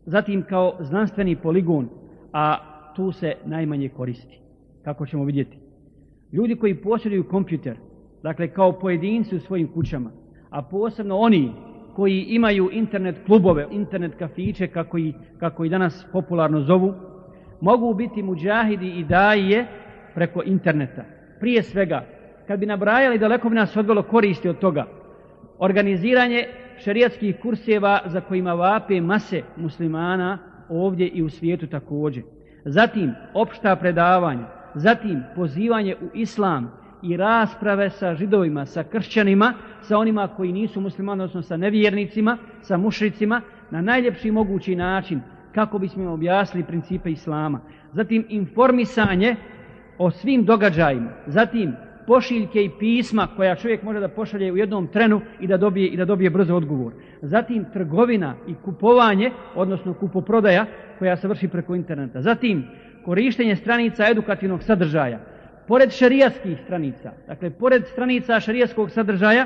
Zatim 0.07 0.43
kao 0.43 0.75
znanstveni 0.81 1.37
poligon, 1.37 1.89
a 2.33 2.57
tu 2.97 3.13
se 3.13 3.35
najmanje 3.45 3.89
koristi, 3.89 4.41
kako 4.85 5.07
ćemo 5.07 5.25
vidjeti. 5.25 5.59
Ljudi 6.33 6.57
koji 6.57 6.75
posjeduju 6.75 7.29
kompjuter, 7.29 7.77
dakle 8.23 8.49
kao 8.49 8.73
pojedinci 8.73 9.37
u 9.37 9.41
svojim 9.41 9.69
kućama, 9.69 10.11
a 10.51 10.63
posebno 10.63 11.17
oni 11.17 11.53
koji 12.00 12.26
imaju 12.30 12.70
internet 12.72 13.16
klubove, 13.26 13.68
internet 13.72 14.16
kafiće, 14.20 14.68
kako 14.68 14.98
i, 14.98 15.14
kako 15.40 15.66
i 15.66 15.70
danas 15.70 16.06
popularno 16.12 16.62
zovu, 16.62 16.94
mogu 17.62 17.94
biti 17.94 18.24
muđahidi 18.24 18.88
i 18.88 19.04
daje 19.04 19.66
preko 20.16 20.44
interneta. 20.46 21.04
Prije 21.40 21.64
svega, 21.64 22.06
kad 22.48 22.60
bi 22.60 22.66
nabrajali 22.66 23.20
daleko 23.20 23.50
bi 23.50 23.56
nas 23.56 23.78
odvelo 23.78 24.04
koristi 24.04 24.50
od 24.50 24.60
toga, 24.60 24.86
organiziranje 25.58 26.46
šerijatskih 26.78 27.36
kurseva 27.42 28.00
za 28.06 28.22
kojima 28.22 28.54
vape 28.54 29.02
mase 29.02 29.42
muslimana 29.58 30.38
ovdje 30.70 31.08
i 31.08 31.24
u 31.24 31.30
svijetu 31.30 31.68
također. 31.68 32.24
Zatim, 32.66 33.12
opšta 33.34 33.76
predavanja, 33.76 34.48
zatim 34.76 35.24
pozivanje 35.36 35.96
u 35.96 36.10
islam, 36.14 36.72
i 37.02 37.18
rasprave 37.18 37.90
sa 37.90 38.16
židovima, 38.16 38.66
sa 38.66 38.84
kršćanima, 38.84 39.54
sa 39.82 39.98
onima 39.98 40.28
koji 40.28 40.52
nisu 40.52 40.82
muslimani, 40.82 41.22
odnosno 41.22 41.42
sa 41.42 41.58
nevjernicima, 41.58 42.38
sa 42.62 42.78
mušricima, 42.78 43.42
na 43.72 43.82
najljepši 43.82 44.32
mogući 44.32 44.76
način, 44.76 45.22
kako 45.56 45.80
bismo 45.80 46.04
im 46.04 46.10
objasnili 46.10 46.66
principe 46.66 47.12
Islama. 47.12 47.62
Zatim 47.94 48.26
informisanje 48.30 49.36
o 49.98 50.12
svim 50.12 50.46
događajima. 50.46 51.10
Zatim 51.28 51.74
pošiljke 52.08 52.64
i 52.64 52.72
pisma 52.80 53.28
koja 53.36 53.56
čovjek 53.56 53.84
može 53.84 54.00
da 54.00 54.08
pošalje 54.08 54.52
u 54.52 54.58
jednom 54.58 54.88
trenu 54.88 55.22
i 55.40 55.48
da 55.48 55.58
dobije, 55.58 55.88
i 55.88 55.98
da 55.98 56.06
dobije 56.06 56.30
brzo 56.30 56.56
odgovor. 56.56 56.94
Zatim 57.22 57.66
trgovina 57.74 58.36
i 58.48 58.54
kupovanje, 58.66 59.32
odnosno 59.56 59.94
kupoprodaja 59.94 60.66
koja 61.00 61.18
se 61.18 61.28
vrši 61.28 61.48
preko 61.48 61.76
interneta. 61.76 62.22
Zatim 62.22 62.64
korištenje 63.06 63.56
stranica 63.56 64.10
edukativnog 64.10 64.64
sadržaja. 64.64 65.20
Pored 65.70 65.92
šerijatskih 65.92 66.58
stranica, 66.64 67.12
dakle, 67.28 67.50
pored 67.50 67.86
stranica 67.88 68.40
šerijatskog 68.40 68.92
sadržaja, 68.92 69.46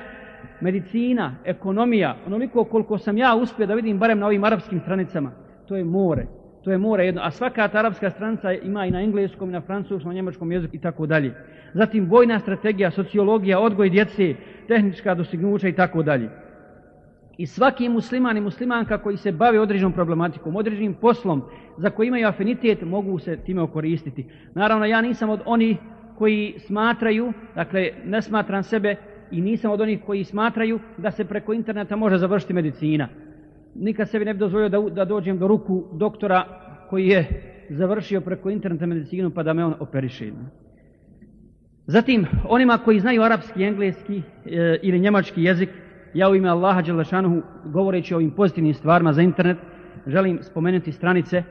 medicina, 0.61 1.35
ekonomija, 1.45 2.15
onoliko 2.27 2.63
koliko 2.63 2.97
sam 2.97 3.17
ja 3.17 3.35
uspio 3.35 3.67
da 3.67 3.75
vidim 3.75 3.99
barem 3.99 4.19
na 4.19 4.25
ovim 4.25 4.43
arapskim 4.43 4.79
stranicama, 4.79 5.31
to 5.67 5.75
je 5.75 5.83
more. 5.83 6.25
To 6.63 6.71
je 6.71 6.77
more 6.77 7.05
jedno. 7.05 7.21
A 7.23 7.31
svaka 7.31 7.67
ta 7.67 7.79
arapska 7.79 8.09
stranica 8.09 8.53
ima 8.53 8.85
i 8.85 8.91
na 8.91 9.01
engleskom, 9.01 9.49
i 9.49 9.51
na 9.51 9.61
francuskom, 9.61 10.11
i 10.11 10.13
na 10.13 10.15
njemačkom 10.15 10.51
jeziku 10.51 10.75
i 10.75 10.79
tako 10.79 11.05
dalje. 11.05 11.33
Zatim 11.73 12.05
vojna 12.05 12.39
strategija, 12.39 12.91
sociologija, 12.91 13.59
odgoj 13.59 13.89
djece, 13.89 14.35
tehnička 14.67 15.15
dostignuća 15.15 15.67
i 15.67 15.75
tako 15.75 16.03
dalje. 16.03 16.29
I 17.37 17.47
svaki 17.47 17.89
musliman 17.89 18.37
i 18.37 18.41
muslimanka 18.41 18.97
koji 18.97 19.17
se 19.17 19.31
bave 19.31 19.59
određenom 19.59 19.93
problematikom, 19.93 20.55
određenim 20.55 20.93
poslom 20.93 21.41
za 21.77 21.89
koji 21.89 22.07
imaju 22.07 22.27
afinitet, 22.27 22.81
mogu 22.81 23.19
se 23.19 23.37
time 23.37 23.61
okoristiti. 23.61 24.25
Naravno, 24.55 24.85
ja 24.85 25.01
nisam 25.01 25.29
od 25.29 25.41
onih 25.45 25.77
koji 26.17 26.55
smatraju, 26.59 27.33
dakle, 27.55 27.89
ne 28.05 28.21
smatram 28.21 28.63
sebe 28.63 28.95
i 29.31 29.41
nisam 29.41 29.71
od 29.71 29.81
onih 29.81 29.99
koji 30.05 30.23
smatraju 30.23 30.79
da 30.97 31.11
se 31.11 31.25
preko 31.25 31.53
interneta 31.53 31.95
može 31.95 32.17
završiti 32.17 32.53
medicina. 32.53 33.07
Nikad 33.75 34.09
sebi 34.09 34.25
ne 34.25 34.33
bi 34.33 34.39
dozvolio 34.39 34.69
da, 34.69 34.79
da 34.79 35.05
dođem 35.05 35.37
do 35.37 35.47
ruku 35.47 35.83
doktora 35.93 36.45
koji 36.89 37.07
je 37.07 37.27
završio 37.69 38.21
preko 38.21 38.49
interneta 38.49 38.85
medicinu 38.85 39.29
pa 39.29 39.43
da 39.43 39.53
me 39.53 39.65
on 39.65 39.75
operiše. 39.79 40.31
Zatim, 41.85 42.25
onima 42.49 42.77
koji 42.77 42.99
znaju 42.99 43.23
arapski, 43.23 43.63
engleski 43.63 44.21
e, 44.45 44.79
ili 44.81 44.99
njemački 44.99 45.43
jezik, 45.43 45.69
ja 46.13 46.29
u 46.29 46.35
ime 46.35 46.49
Allaha 46.49 46.81
Đelešanuhu, 46.81 47.41
govoreći 47.65 48.13
o 48.13 48.17
ovim 48.17 48.31
pozitivnim 48.31 48.73
stvarima 48.73 49.13
za 49.13 49.21
internet, 49.21 49.57
želim 50.07 50.39
spomenuti 50.41 50.91
stranice 50.91 51.43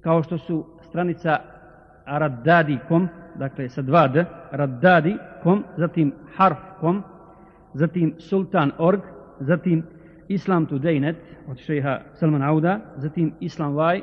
kao 0.00 0.22
što 0.22 0.38
su 0.38 0.66
stranica 0.82 1.38
aradadi.com, 2.04 3.08
dakle 3.38 3.68
sa 3.68 3.82
dva 3.82 4.08
d, 4.08 4.24
raddadi.com, 4.50 5.64
zatim 5.76 6.12
harf 6.36 6.58
kom, 6.80 7.02
zatim 7.74 8.14
sultan.org, 8.18 9.00
zatim 9.40 9.82
Islam 10.28 10.66
Today.net 10.66 11.16
od 11.48 11.58
šeha 11.58 12.00
Salman 12.14 12.42
Auda, 12.42 12.80
zatim 12.96 13.32
Islam 13.40 13.76
Y, 13.96 14.02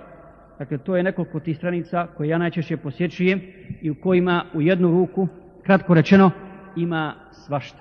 dakle 0.59 0.77
to 0.77 0.95
je 0.95 1.03
nekoliko 1.03 1.39
tih 1.39 1.57
stranica 1.57 2.07
koje 2.17 2.27
ja 2.27 2.37
najčešće 2.37 2.77
posjećujem 2.77 3.41
i 3.81 3.91
u 3.91 3.95
kojima 3.95 4.45
u 4.53 4.61
jednu 4.61 4.91
ruku, 4.91 5.27
kratko 5.63 5.93
rečeno, 5.93 6.31
ima 6.75 7.13
svašta. 7.31 7.79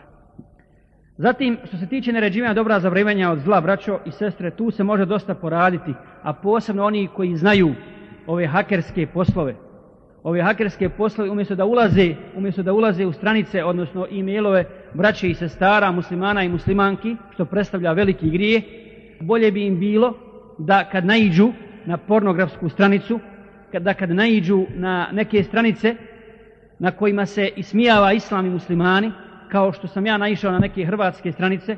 Zatim, 1.17 1.57
što 1.65 1.77
se 1.77 1.87
tiče 1.87 2.13
neređivanja 2.13 2.55
dobra 2.55 2.81
zavrivanja 2.81 3.31
od 3.31 3.39
zla, 3.39 3.61
braćo 3.61 3.99
i 4.07 4.11
sestre, 4.11 4.51
tu 4.51 4.71
se 4.71 4.85
može 4.85 5.05
dosta 5.05 5.35
poraditi, 5.35 5.95
a 6.23 6.33
posebno 6.33 6.85
oni 6.85 7.09
koji 7.17 7.37
znaju 7.37 7.75
ove 8.27 8.47
hakerske 8.47 9.07
poslove, 9.07 9.55
ove 10.29 10.43
hakerske 10.43 10.89
poslove 10.89 11.31
umjesto 11.31 11.55
da 11.55 11.65
ulaze, 11.65 12.15
umjesto 12.37 12.63
da 12.63 12.73
ulaze 12.73 13.07
u 13.07 13.13
stranice, 13.13 13.65
odnosno 13.65 14.07
e-mailove 14.13 14.65
braće 14.95 15.31
i 15.31 15.35
sestara, 15.35 15.93
muslimana 15.93 16.43
i 16.43 16.49
muslimanki, 16.49 17.17
što 17.35 17.45
predstavlja 17.45 17.93
veliki 17.93 18.31
grije, 18.31 18.63
bolje 19.21 19.53
bi 19.53 19.67
im 19.67 19.79
bilo 19.81 20.15
da 20.59 20.85
kad 20.85 21.07
naiđu 21.07 21.53
na 21.87 21.97
pornografsku 21.97 22.69
stranicu, 22.69 23.21
da 23.81 23.95
kad 23.95 24.11
naiđu 24.11 24.67
na 24.75 25.09
neke 25.13 25.43
stranice 25.43 25.95
na 26.79 26.91
kojima 26.91 27.27
se 27.27 27.49
ismijava 27.57 28.13
islam 28.13 28.47
i 28.47 28.51
muslimani, 28.51 29.13
kao 29.49 29.73
što 29.73 29.89
sam 29.89 30.07
ja 30.07 30.19
naišao 30.19 30.53
na 30.53 30.59
neke 30.59 30.85
hrvatske 30.85 31.33
stranice, 31.33 31.77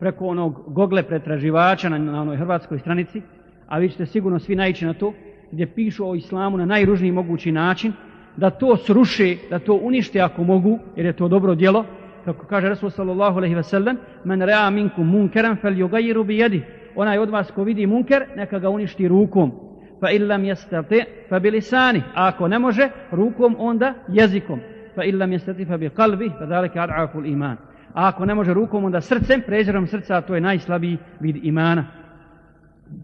preko 0.00 0.26
onog 0.26 0.64
gogle 0.66 1.02
pretraživača 1.02 1.88
na, 1.88 1.98
na 1.98 2.22
onoj 2.22 2.36
hrvatskoj 2.36 2.78
stranici, 2.78 3.22
a 3.68 3.78
vi 3.78 3.90
ćete 3.90 4.06
sigurno 4.06 4.38
svi 4.38 4.56
naići 4.56 4.86
na 4.86 4.94
to, 4.94 5.12
gdje 5.52 5.66
pišu 5.66 6.08
o 6.08 6.14
islamu 6.14 6.58
na 6.58 6.64
najružniji 6.64 7.12
mogući 7.12 7.52
način, 7.52 7.92
da 8.36 8.50
to 8.50 8.76
sruše, 8.76 9.36
da 9.50 9.58
to 9.58 9.74
unište 9.74 10.20
ako 10.20 10.44
mogu, 10.44 10.78
jer 10.96 11.06
je 11.06 11.12
to 11.12 11.28
dobro 11.28 11.54
djelo, 11.54 11.84
kako 12.24 12.46
kaže 12.46 12.68
Rasul 12.68 12.90
sallallahu 12.90 13.36
alaihi 13.36 13.54
ve 13.54 13.62
sellem, 13.62 13.96
men 14.24 14.42
rea 14.42 14.70
minkum 14.70 15.06
munkeran 15.06 15.56
fel 15.56 15.72
yugayiru 15.72 16.24
bi 16.24 16.38
jedi. 16.38 16.62
Onaj 16.96 17.18
od 17.18 17.30
vas 17.30 17.50
ko 17.50 17.64
vidi 17.64 17.86
munker, 17.86 18.26
neka 18.36 18.58
ga 18.58 18.68
uništi 18.68 19.08
rukom. 19.08 19.52
Fa 20.00 20.10
illam 20.10 20.44
yastati 20.44 21.04
fa 21.28 21.38
bi 21.38 21.50
lisani. 21.50 22.02
A 22.14 22.28
ako 22.28 22.48
ne 22.48 22.58
može, 22.58 22.88
rukom 23.10 23.56
onda 23.58 23.94
jezikom. 24.08 24.60
Fa 24.94 25.04
illam 25.04 25.30
yastati 25.30 25.66
fa 25.66 25.76
bi 25.76 25.90
kalbi, 25.90 26.30
fa 26.38 26.46
zalika 26.46 26.80
ad'afu 26.80 27.18
al-iman. 27.18 27.56
A 27.94 28.08
ako 28.08 28.24
ne 28.24 28.34
može 28.34 28.54
rukom, 28.54 28.84
onda 28.84 29.00
srcem, 29.00 29.42
prezirom 29.46 29.86
srca, 29.86 30.20
to 30.20 30.34
je 30.34 30.40
najslabiji 30.40 30.98
vid 31.20 31.36
imana. 31.44 31.86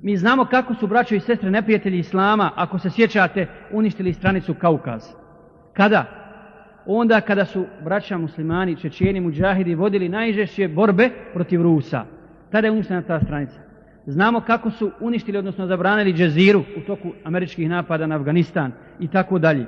Mi 0.03 0.17
znamo 0.17 0.45
kako 0.45 0.75
su 0.75 0.87
braćo 0.87 1.15
i 1.15 1.21
sestre 1.21 1.51
neprijatelji 1.51 1.99
Islama, 1.99 2.51
ako 2.57 2.79
se 2.79 2.91
sjećate, 2.91 3.47
uništili 3.71 4.13
stranicu 4.13 4.55
Kaukaz. 4.55 5.05
Kada? 5.73 6.05
Onda 6.87 7.21
kada 7.21 7.45
su 7.45 7.65
braća 7.85 8.19
muslimani, 8.19 8.77
čečeni, 8.77 9.21
muđahidi 9.21 9.75
vodili 9.75 10.09
najžešće 10.09 10.69
borbe 10.69 11.11
protiv 11.35 11.63
Rusa. 11.63 12.05
Tada 12.51 12.67
je 12.67 12.73
uništena 12.73 13.03
ta 13.03 13.21
stranica. 13.21 13.61
Znamo 14.07 14.41
kako 14.41 14.71
su 14.71 14.91
uništili, 15.01 15.39
odnosno 15.39 15.67
zabranili 15.67 16.13
džeziru 16.13 16.61
u 16.77 16.81
toku 16.87 17.13
američkih 17.25 17.69
napada 17.69 18.07
na 18.07 18.17
Afganistan 18.17 18.73
i 19.01 19.09
tako 19.09 19.39
dalje. 19.39 19.67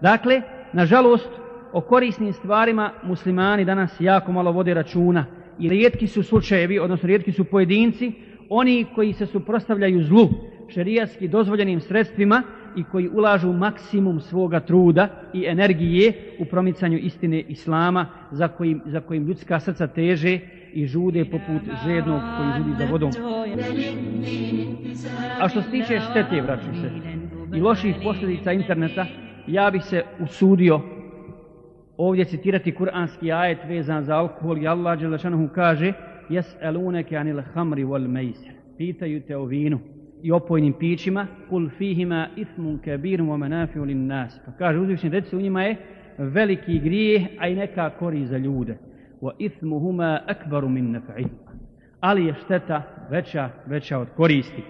Dakle, 0.00 0.42
nažalost, 0.72 1.28
o 1.72 1.80
korisnim 1.80 2.32
stvarima 2.32 2.90
muslimani 3.02 3.64
danas 3.64 4.00
jako 4.00 4.32
malo 4.32 4.52
vode 4.52 4.74
računa 4.74 5.24
i 5.58 5.68
rijetki 5.68 6.06
su 6.06 6.22
slučajevi, 6.22 6.78
odnosno 6.78 7.06
rijetki 7.06 7.32
su 7.32 7.44
pojedinci 7.44 8.12
oni 8.54 8.86
koji 8.94 9.12
se 9.12 9.26
suprostavljaju 9.26 10.02
zlu 10.02 10.28
šerijatski 10.68 11.28
dozvoljenim 11.28 11.80
sredstvima 11.80 12.42
i 12.76 12.84
koji 12.84 13.08
ulažu 13.08 13.52
maksimum 13.52 14.20
svoga 14.20 14.60
truda 14.60 15.08
i 15.32 15.44
energije 15.46 16.12
u 16.38 16.44
promicanju 16.44 16.98
istine 16.98 17.40
Islama 17.40 18.06
za 18.30 18.48
kojim, 18.48 18.80
za 18.86 19.00
kojim 19.00 19.26
ljudska 19.26 19.60
srca 19.60 19.86
teže 19.86 20.38
i 20.72 20.86
žude 20.86 21.24
poput 21.24 21.62
žednog 21.84 22.20
koji 22.36 22.52
žudi 22.58 22.76
za 22.78 22.90
vodom. 22.90 23.10
A 25.40 25.48
što 25.48 25.62
se 25.62 25.70
tiče 25.70 26.00
štete, 26.10 26.40
vraću 26.40 26.74
se, 26.80 26.90
i 27.56 27.60
loših 27.60 27.96
posljedica 28.04 28.52
interneta, 28.52 29.06
ja 29.46 29.70
bih 29.70 29.84
se 29.84 30.04
usudio 30.20 30.80
ovdje 31.96 32.24
citirati 32.24 32.74
kuranski 32.74 33.32
ajet 33.32 33.58
vezan 33.68 34.04
za 34.04 34.16
alkohol 34.16 34.58
i 34.58 34.68
Allah 34.68 34.98
Đelešanuhu 34.98 35.48
kaže 35.54 35.92
jes'alunake 36.28 37.16
anil 37.16 37.42
hamri 37.54 37.84
wal 37.84 38.08
mejsir. 38.08 38.52
Pitaju 38.78 39.20
te 39.20 39.36
o 39.36 39.44
vinu 39.44 39.78
i 40.22 40.32
opojnim 40.32 40.72
pićima, 40.72 41.26
kul 41.48 41.68
fihima 41.68 42.28
ithmun 42.36 42.78
kabir 42.78 43.20
wa 43.20 43.36
manafi'u 43.36 43.84
lin 43.84 44.06
nas. 44.06 44.40
Pa 44.46 44.52
kaže 44.52 44.78
uzvišni 44.78 45.10
reci 45.10 45.36
u 45.36 45.40
njima 45.40 45.62
je 45.62 45.76
veliki 46.18 46.78
grijeh, 46.78 47.22
a 47.38 47.48
i 47.48 47.54
neka 47.54 47.90
kori 47.90 48.26
za 48.26 48.38
ljude. 48.38 48.78
Wa 49.20 49.30
ithmuhuma 49.38 50.20
akbaru 50.26 50.68
min 50.68 50.96
naf'ihima. 50.96 51.52
Ali 52.00 52.26
je 52.26 52.34
šteta 52.34 52.82
veća, 53.10 53.50
veća 53.66 53.98
od 53.98 54.08
koristi. 54.16 54.62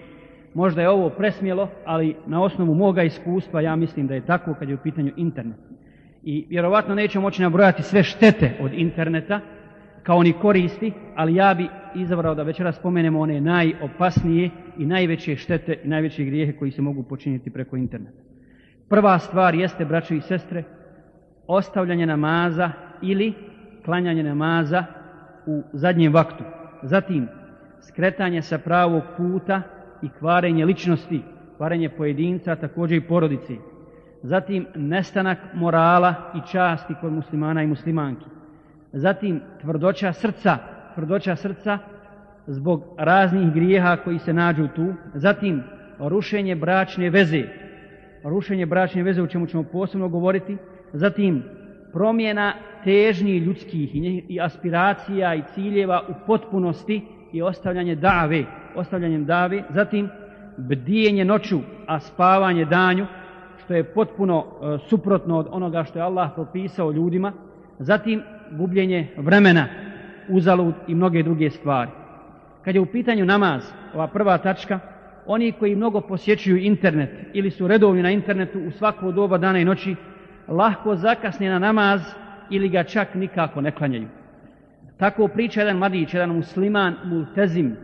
Možda 0.53 0.81
je 0.81 0.89
ovo 0.89 1.09
presmjelo, 1.09 1.69
ali 1.85 2.15
na 2.27 2.43
osnovu 2.43 2.75
moga 2.75 3.03
iskustva 3.03 3.61
ja 3.61 3.75
mislim 3.75 4.07
da 4.07 4.13
je 4.13 4.25
tako 4.25 4.53
kad 4.53 4.69
je 4.69 4.75
u 4.75 4.83
pitanju 4.83 5.11
internet. 5.17 5.57
I 6.23 6.45
vjerovatno 6.49 6.95
nećemo 6.95 7.21
moći 7.21 7.41
nabrojati 7.41 7.83
sve 7.83 8.03
štete 8.03 8.51
od 8.61 8.73
interneta, 8.73 9.39
kao 10.03 10.23
ni 10.23 10.33
koristi, 10.33 10.91
ali 11.15 11.35
ja 11.35 11.53
bi 11.53 11.67
izabrao 11.95 12.35
da 12.35 12.43
večera 12.43 12.71
spomenemo 12.71 13.19
one 13.19 13.41
najopasnije 13.41 14.49
i 14.77 14.85
najveće 14.85 15.35
štete 15.35 15.79
i 15.83 15.87
najveće 15.87 16.23
grijehe 16.23 16.53
koji 16.53 16.71
se 16.71 16.81
mogu 16.81 17.03
počiniti 17.03 17.49
preko 17.49 17.75
interneta. 17.77 18.21
Prva 18.89 19.19
stvar 19.19 19.55
jeste, 19.55 19.85
braćo 19.85 20.13
i 20.13 20.21
sestre, 20.21 20.63
ostavljanje 21.47 22.05
namaza 22.05 22.71
ili 23.01 23.33
klanjanje 23.85 24.23
namaza 24.23 24.85
u 25.45 25.63
zadnjem 25.73 26.13
vaktu. 26.13 26.43
Zatim, 26.81 27.27
skretanje 27.81 28.41
sa 28.41 28.57
pravog 28.57 29.03
puta 29.17 29.61
i 30.01 30.09
kvarenje 30.09 30.65
ličnosti, 30.65 31.21
kvarenje 31.57 31.89
pojedinca, 31.89 32.55
također 32.55 32.97
i 32.97 33.07
porodici. 33.07 33.57
Zatim, 34.21 34.65
nestanak 34.75 35.37
morala 35.53 36.15
i 36.35 36.51
časti 36.51 36.93
kod 37.01 37.13
muslimana 37.13 37.63
i 37.63 37.67
muslimanki 37.67 38.25
zatim 38.93 39.41
tvrdoća 39.61 40.13
srca, 40.13 40.57
tvrdoća 40.93 41.35
srca 41.35 41.77
zbog 42.47 42.83
raznih 42.97 43.53
grijeha 43.53 43.97
koji 44.03 44.19
se 44.19 44.33
nađu 44.33 44.67
tu, 44.75 44.93
zatim 45.13 45.63
rušenje 45.99 46.55
bračne 46.55 47.09
veze, 47.09 47.43
rušenje 48.23 48.65
bračne 48.65 49.03
veze 49.03 49.21
o 49.21 49.27
čemu 49.27 49.47
ćemo 49.47 49.63
posebno 49.63 50.09
govoriti, 50.09 50.57
zatim 50.93 51.43
promjena 51.93 52.53
težnji 52.83 53.37
ljudskih 53.37 53.95
i 54.29 54.41
aspiracija 54.41 55.35
i 55.35 55.43
ciljeva 55.53 56.01
u 56.09 56.13
potpunosti 56.27 57.01
i 57.33 57.41
ostavljanje 57.41 57.95
dave, 57.95 58.45
ostavljanjem 58.75 59.25
dave, 59.25 59.63
zatim 59.69 60.09
bdijenje 60.57 61.25
noću, 61.25 61.59
a 61.87 61.99
spavanje 61.99 62.65
danju, 62.65 63.05
što 63.63 63.73
je 63.73 63.83
potpuno 63.83 64.45
e, 64.45 64.77
suprotno 64.89 65.37
od 65.37 65.47
onoga 65.51 65.83
što 65.83 65.99
je 65.99 66.03
Allah 66.03 66.31
propisao 66.35 66.91
ljudima, 66.91 67.31
Zatim 67.79 68.23
gubljenje 68.57 69.07
vremena, 69.17 69.67
uzalud 70.29 70.73
i 70.87 70.95
mnoge 70.95 71.23
druge 71.23 71.49
stvari. 71.49 71.91
Kad 72.65 72.75
je 72.75 72.81
u 72.81 72.85
pitanju 72.85 73.25
namaz, 73.25 73.71
ova 73.93 74.07
prva 74.07 74.37
tačka, 74.37 74.79
oni 75.25 75.51
koji 75.51 75.75
mnogo 75.75 76.01
posjećuju 76.01 76.57
internet 76.57 77.09
ili 77.33 77.51
su 77.51 77.67
redovni 77.67 78.01
na 78.01 78.11
internetu 78.11 78.59
u 78.59 78.71
svako 78.71 79.11
doba 79.11 79.37
dana 79.37 79.59
i 79.59 79.65
noći, 79.65 79.95
lahko 80.47 80.95
zakasne 80.95 81.49
na 81.49 81.59
namaz 81.59 82.01
ili 82.49 82.69
ga 82.69 82.83
čak 82.83 83.15
nikako 83.15 83.61
ne 83.61 83.71
klanjaju. 83.71 84.07
Tako 84.97 85.27
priča 85.27 85.59
jedan 85.59 85.77
mladić, 85.77 86.13
jedan 86.13 86.29
musliman, 86.29 86.95
multezim, 87.05 87.75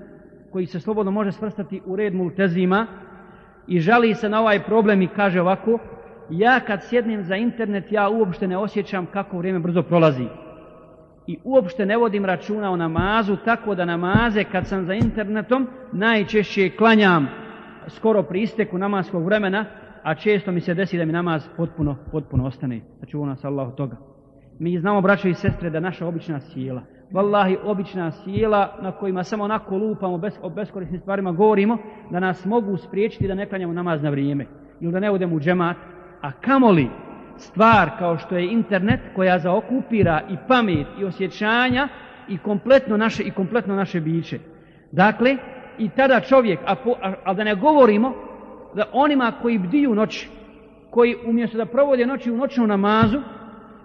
koji 0.52 0.66
se 0.66 0.80
slobodno 0.80 1.12
može 1.12 1.32
svrstati 1.32 1.82
u 1.86 1.96
red 1.96 2.14
multezima 2.14 2.88
i 3.68 3.80
žali 3.80 4.16
se 4.16 4.30
na 4.30 4.42
ovaj 4.42 4.64
problem 4.64 5.02
i 5.02 5.08
kaže 5.08 5.42
ovako, 5.42 5.80
ja 6.30 6.60
kad 6.60 6.84
sjednem 6.84 7.24
za 7.24 7.36
internet, 7.36 7.92
ja 7.92 8.10
uopšte 8.10 8.48
ne 8.48 8.58
osjećam 8.58 9.06
kako 9.06 9.38
vrijeme 9.38 9.60
brzo 9.60 9.84
prolazi. 9.84 10.26
I 11.30 11.38
uopšte 11.44 11.86
ne 11.86 11.98
vodim 11.98 12.26
računa 12.26 12.72
o 12.72 12.76
namazu, 12.76 13.36
tako 13.46 13.76
da 13.76 13.86
namaze 13.86 14.44
kad 14.44 14.68
sam 14.68 14.86
za 14.86 14.94
internetom 14.94 15.68
najčešće 15.92 16.70
klanjam 16.70 17.28
skoro 17.88 18.24
pri 18.24 18.42
isteku 18.42 18.78
namaskog 18.78 19.26
vremena, 19.26 19.66
a 20.04 20.16
često 20.16 20.52
mi 20.52 20.62
se 20.62 20.74
desi 20.74 20.98
da 20.98 21.06
mi 21.06 21.12
namaz 21.12 21.48
potpuno, 21.58 21.96
potpuno 22.12 22.46
ostane. 22.46 22.82
Znači 22.98 23.18
u 23.18 23.26
nas 23.26 23.46
Allah 23.46 23.68
od 23.68 23.76
toga. 23.76 23.98
Mi 24.60 24.80
znamo, 24.80 25.02
braćo 25.02 25.28
i 25.28 25.34
sestre, 25.34 25.70
da 25.70 25.80
naša 25.80 26.08
obična 26.08 26.40
sjela, 26.40 26.82
vallahi 27.12 27.58
obična 27.64 28.12
sjela 28.12 28.78
na 28.82 28.92
kojima 28.92 29.24
samo 29.24 29.44
onako 29.44 29.78
lupamo, 29.78 30.18
bez, 30.18 30.40
o 30.42 30.50
beskorisnim 30.50 31.00
stvarima 31.00 31.32
govorimo, 31.32 31.78
da 32.12 32.20
nas 32.20 32.46
mogu 32.46 32.78
spriječiti 32.78 33.28
da 33.28 33.36
ne 33.36 33.50
klanjamo 33.50 33.74
namaz 33.74 34.04
na 34.04 34.10
vrijeme. 34.10 34.46
Ili 34.80 34.92
da 34.92 35.00
ne 35.00 35.12
odemo 35.12 35.36
u 35.36 35.40
džemat, 35.40 35.78
a 36.22 36.32
kamoli 36.32 36.90
stvar 37.40 37.90
kao 38.00 38.18
što 38.18 38.38
je 38.38 38.52
internet 38.52 39.00
koja 39.16 39.40
zaokupira 39.40 40.22
i 40.30 40.36
pamet 40.48 40.88
i 41.00 41.06
osjećanja 41.06 41.88
i 42.28 42.38
kompletno 42.38 42.98
naše 42.98 43.24
i 43.24 43.32
kompletno 43.32 43.76
naše 43.76 44.02
biće. 44.02 44.40
Dakle, 44.92 45.38
i 45.78 45.90
tada 45.90 46.20
čovjek, 46.20 46.60
a, 46.66 46.76
po, 46.76 46.96
a, 47.02 47.14
a 47.24 47.34
da 47.34 47.44
ne 47.44 47.56
govorimo 47.56 48.14
da 48.76 48.86
onima 48.94 49.32
koji 49.42 49.58
bdiju 49.58 49.96
noć, 49.96 50.28
koji 50.90 51.16
umjesto 51.26 51.58
da 51.58 51.66
provode 51.66 52.06
noći 52.06 52.32
u 52.32 52.38
noćnu 52.38 52.68
namazu 52.68 53.22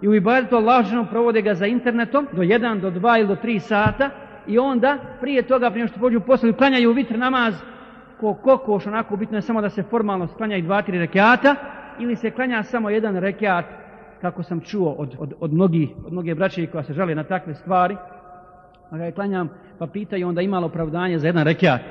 i 0.01 0.07
u 0.07 0.15
ibadetu 0.15 0.55
Allahovinom 0.55 1.07
provode 1.07 1.41
ga 1.41 1.53
za 1.53 1.65
internetom 1.65 2.27
do 2.33 2.41
1, 2.41 2.81
do 2.81 2.91
2 2.91 3.19
ili 3.19 3.27
do 3.27 3.35
3 3.43 3.59
sata 3.59 4.09
i 4.47 4.59
onda 4.59 4.97
prije 5.21 5.41
toga 5.41 5.71
prije 5.71 5.87
što 5.87 5.99
pođu 5.99 6.19
posle 6.19 6.53
klanjaju 6.53 6.91
vitr 6.91 7.17
namaz 7.17 7.55
ko 8.19 8.33
kokoš, 8.33 8.87
onako 8.87 9.15
bitno 9.15 9.37
je 9.37 9.41
samo 9.41 9.61
da 9.61 9.69
se 9.69 9.83
formalno 9.83 10.27
sklanjaju 10.27 10.63
dva, 10.63 10.81
tri 10.81 10.99
rekiata 10.99 11.55
ili 11.99 12.15
se 12.15 12.31
klanja 12.31 12.63
samo 12.63 12.89
jedan 12.89 13.17
rekiat 13.17 13.65
kako 14.21 14.43
sam 14.43 14.61
čuo 14.61 14.91
od, 14.91 15.15
od, 15.19 15.33
od, 15.39 15.53
mnogi, 15.53 15.89
od 16.05 16.11
mnoge 16.11 16.35
braće 16.35 16.67
koja 16.67 16.83
se 16.83 16.93
žale 16.93 17.15
na 17.15 17.23
takve 17.23 17.53
stvari. 17.53 17.97
Pa 18.89 18.97
ga 18.97 19.05
je 19.05 19.11
klanjam 19.11 19.49
pa 19.79 19.87
pitaju 19.87 20.27
onda 20.27 20.41
imalo 20.41 20.67
opravdanje 20.67 21.19
za 21.19 21.27
jedan 21.27 21.43
rekiat. 21.43 21.81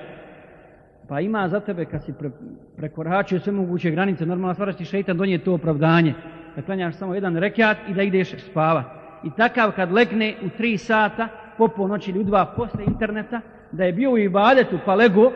Pa 1.08 1.20
ima 1.20 1.48
za 1.48 1.60
tebe 1.60 1.84
kad 1.84 2.04
si 2.04 2.12
pre, 2.12 2.30
prekoračio 2.76 3.40
sve 3.40 3.52
moguće 3.52 3.90
granice 3.90 4.26
normalna 4.26 4.54
stvar 4.54 4.72
ti 4.72 4.84
šeitan 4.84 5.16
donije 5.16 5.38
to 5.38 5.54
opravdanje. 5.54 6.14
Da 6.56 6.62
klanjaš 6.62 6.94
samo 6.94 7.14
jedan 7.14 7.36
rekiat 7.36 7.76
i 7.88 7.94
da 7.94 8.02
ideš 8.02 8.34
spava 8.50 8.84
i 9.24 9.30
takav 9.36 9.72
kad 9.72 9.92
legne 9.92 10.34
u 10.42 10.48
tri 10.48 10.78
sata 10.78 11.28
po 11.58 11.68
ponoći 11.68 12.10
ili 12.10 12.20
u 12.20 12.24
dva 12.24 12.46
posle 12.56 12.84
interneta 12.86 13.40
da 13.72 13.84
je 13.84 13.92
bio 13.92 14.10
u 14.10 14.18
ibadetu 14.18 14.78
pa 14.86 14.94
lego 14.94 15.32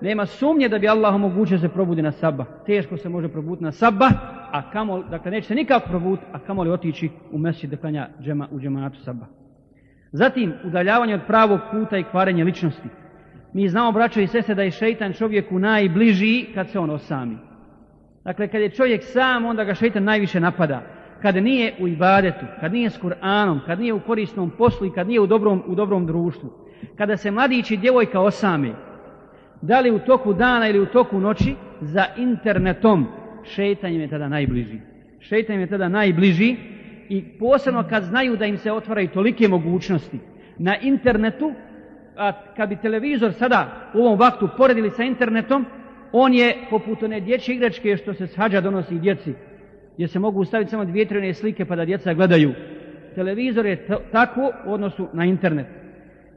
nema 0.00 0.26
sumnje 0.26 0.68
da 0.68 0.78
bi 0.78 0.88
Allah 0.88 1.14
omogućio 1.14 1.58
se 1.58 1.68
probudi 1.68 2.02
na 2.02 2.12
sabah. 2.12 2.46
Teško 2.66 2.96
se 2.96 3.08
može 3.08 3.28
probuditi 3.28 3.64
na 3.64 3.72
sabah, 3.72 4.12
a 4.52 4.70
kamo, 4.70 5.02
dakle 5.02 5.30
neće 5.30 5.46
se 5.46 5.54
nikako 5.54 5.88
probuditi, 5.88 6.26
a 6.32 6.38
kamo 6.38 6.62
li 6.62 6.70
otići 6.70 7.10
u 7.32 7.38
mesečit 7.38 7.70
da 7.70 7.76
klanja 7.76 8.08
džema, 8.22 8.48
u 8.50 8.60
džematu 8.60 9.00
sabah. 9.00 9.28
Zatim, 10.12 10.52
udaljavanje 10.64 11.14
od 11.14 11.20
pravog 11.26 11.60
puta 11.72 11.98
i 11.98 12.04
kvarenje 12.04 12.44
ličnosti. 12.44 12.88
Mi 13.52 13.68
znamo, 13.68 13.92
braćo 13.92 14.20
i 14.20 14.26
sese, 14.26 14.54
da 14.54 14.62
je 14.62 14.70
šeitan 14.70 15.12
čovjeku 15.12 15.58
najbliži 15.58 16.46
kad 16.54 16.70
se 16.70 16.78
on 16.78 16.90
osami. 16.90 17.38
Dakle, 18.24 18.48
kad 18.48 18.60
je 18.60 18.70
čovjek 18.70 19.02
sam, 19.04 19.46
onda 19.46 19.64
ga 19.64 19.74
šeitan 19.74 20.04
najviše 20.04 20.40
napada. 20.40 20.82
Kad 21.22 21.36
nije 21.36 21.74
u 21.80 21.88
ibadetu, 21.88 22.46
kad 22.60 22.72
nije 22.72 22.90
s 22.90 23.00
Kur'anom, 23.00 23.60
kad 23.66 23.80
nije 23.80 23.92
u 23.92 24.00
korisnom 24.00 24.50
poslu 24.50 24.86
i 24.86 24.90
kad 24.90 25.08
nije 25.08 25.20
u 25.20 25.26
dobrom, 25.26 25.62
u 25.66 25.74
dobrom 25.74 26.06
društvu. 26.06 26.50
Kada 26.96 27.16
se 27.16 27.30
mladić 27.30 27.70
i 27.70 27.76
djevojka 27.76 28.20
osame, 28.20 28.74
da 29.66 29.80
li 29.80 29.90
u 29.90 29.98
toku 29.98 30.32
dana 30.32 30.68
ili 30.68 30.80
u 30.80 30.86
toku 30.86 31.20
noći, 31.20 31.54
za 31.80 32.04
internetom 32.16 33.06
šeitan 33.44 33.92
im 33.92 34.00
je 34.00 34.08
tada 34.08 34.28
najbliži. 34.28 34.78
Šeitan 35.20 35.54
im 35.54 35.60
je 35.60 35.66
tada 35.66 35.88
najbliži 35.88 36.56
i 37.08 37.22
posebno 37.38 37.84
kad 37.88 38.02
znaju 38.02 38.36
da 38.36 38.46
im 38.46 38.58
se 38.58 38.72
otvaraju 38.72 39.08
tolike 39.08 39.48
mogućnosti 39.48 40.18
na 40.58 40.76
internetu, 40.78 41.52
a 42.16 42.32
kad 42.56 42.68
bi 42.68 42.76
televizor 42.76 43.32
sada 43.32 43.90
u 43.94 43.98
ovom 43.98 44.18
vaktu 44.18 44.48
poredili 44.56 44.90
sa 44.90 45.02
internetom, 45.02 45.66
on 46.12 46.34
je 46.34 46.56
poput 46.70 47.02
one 47.02 47.20
dječje 47.20 47.54
igračke 47.54 47.96
što 47.96 48.14
se 48.14 48.26
shađa 48.26 48.60
donosi 48.60 48.98
djeci, 48.98 49.32
gdje 49.94 50.08
se 50.08 50.18
mogu 50.18 50.44
staviti 50.44 50.70
samo 50.70 50.84
dvije 50.84 51.06
trene 51.06 51.34
slike 51.34 51.64
pa 51.64 51.76
da 51.76 51.84
djeca 51.84 52.14
gledaju. 52.14 52.52
Televizor 53.14 53.66
je 53.66 53.86
tako 54.12 54.52
u 54.66 54.72
odnosu 54.72 55.08
na 55.12 55.24
internet 55.24 55.83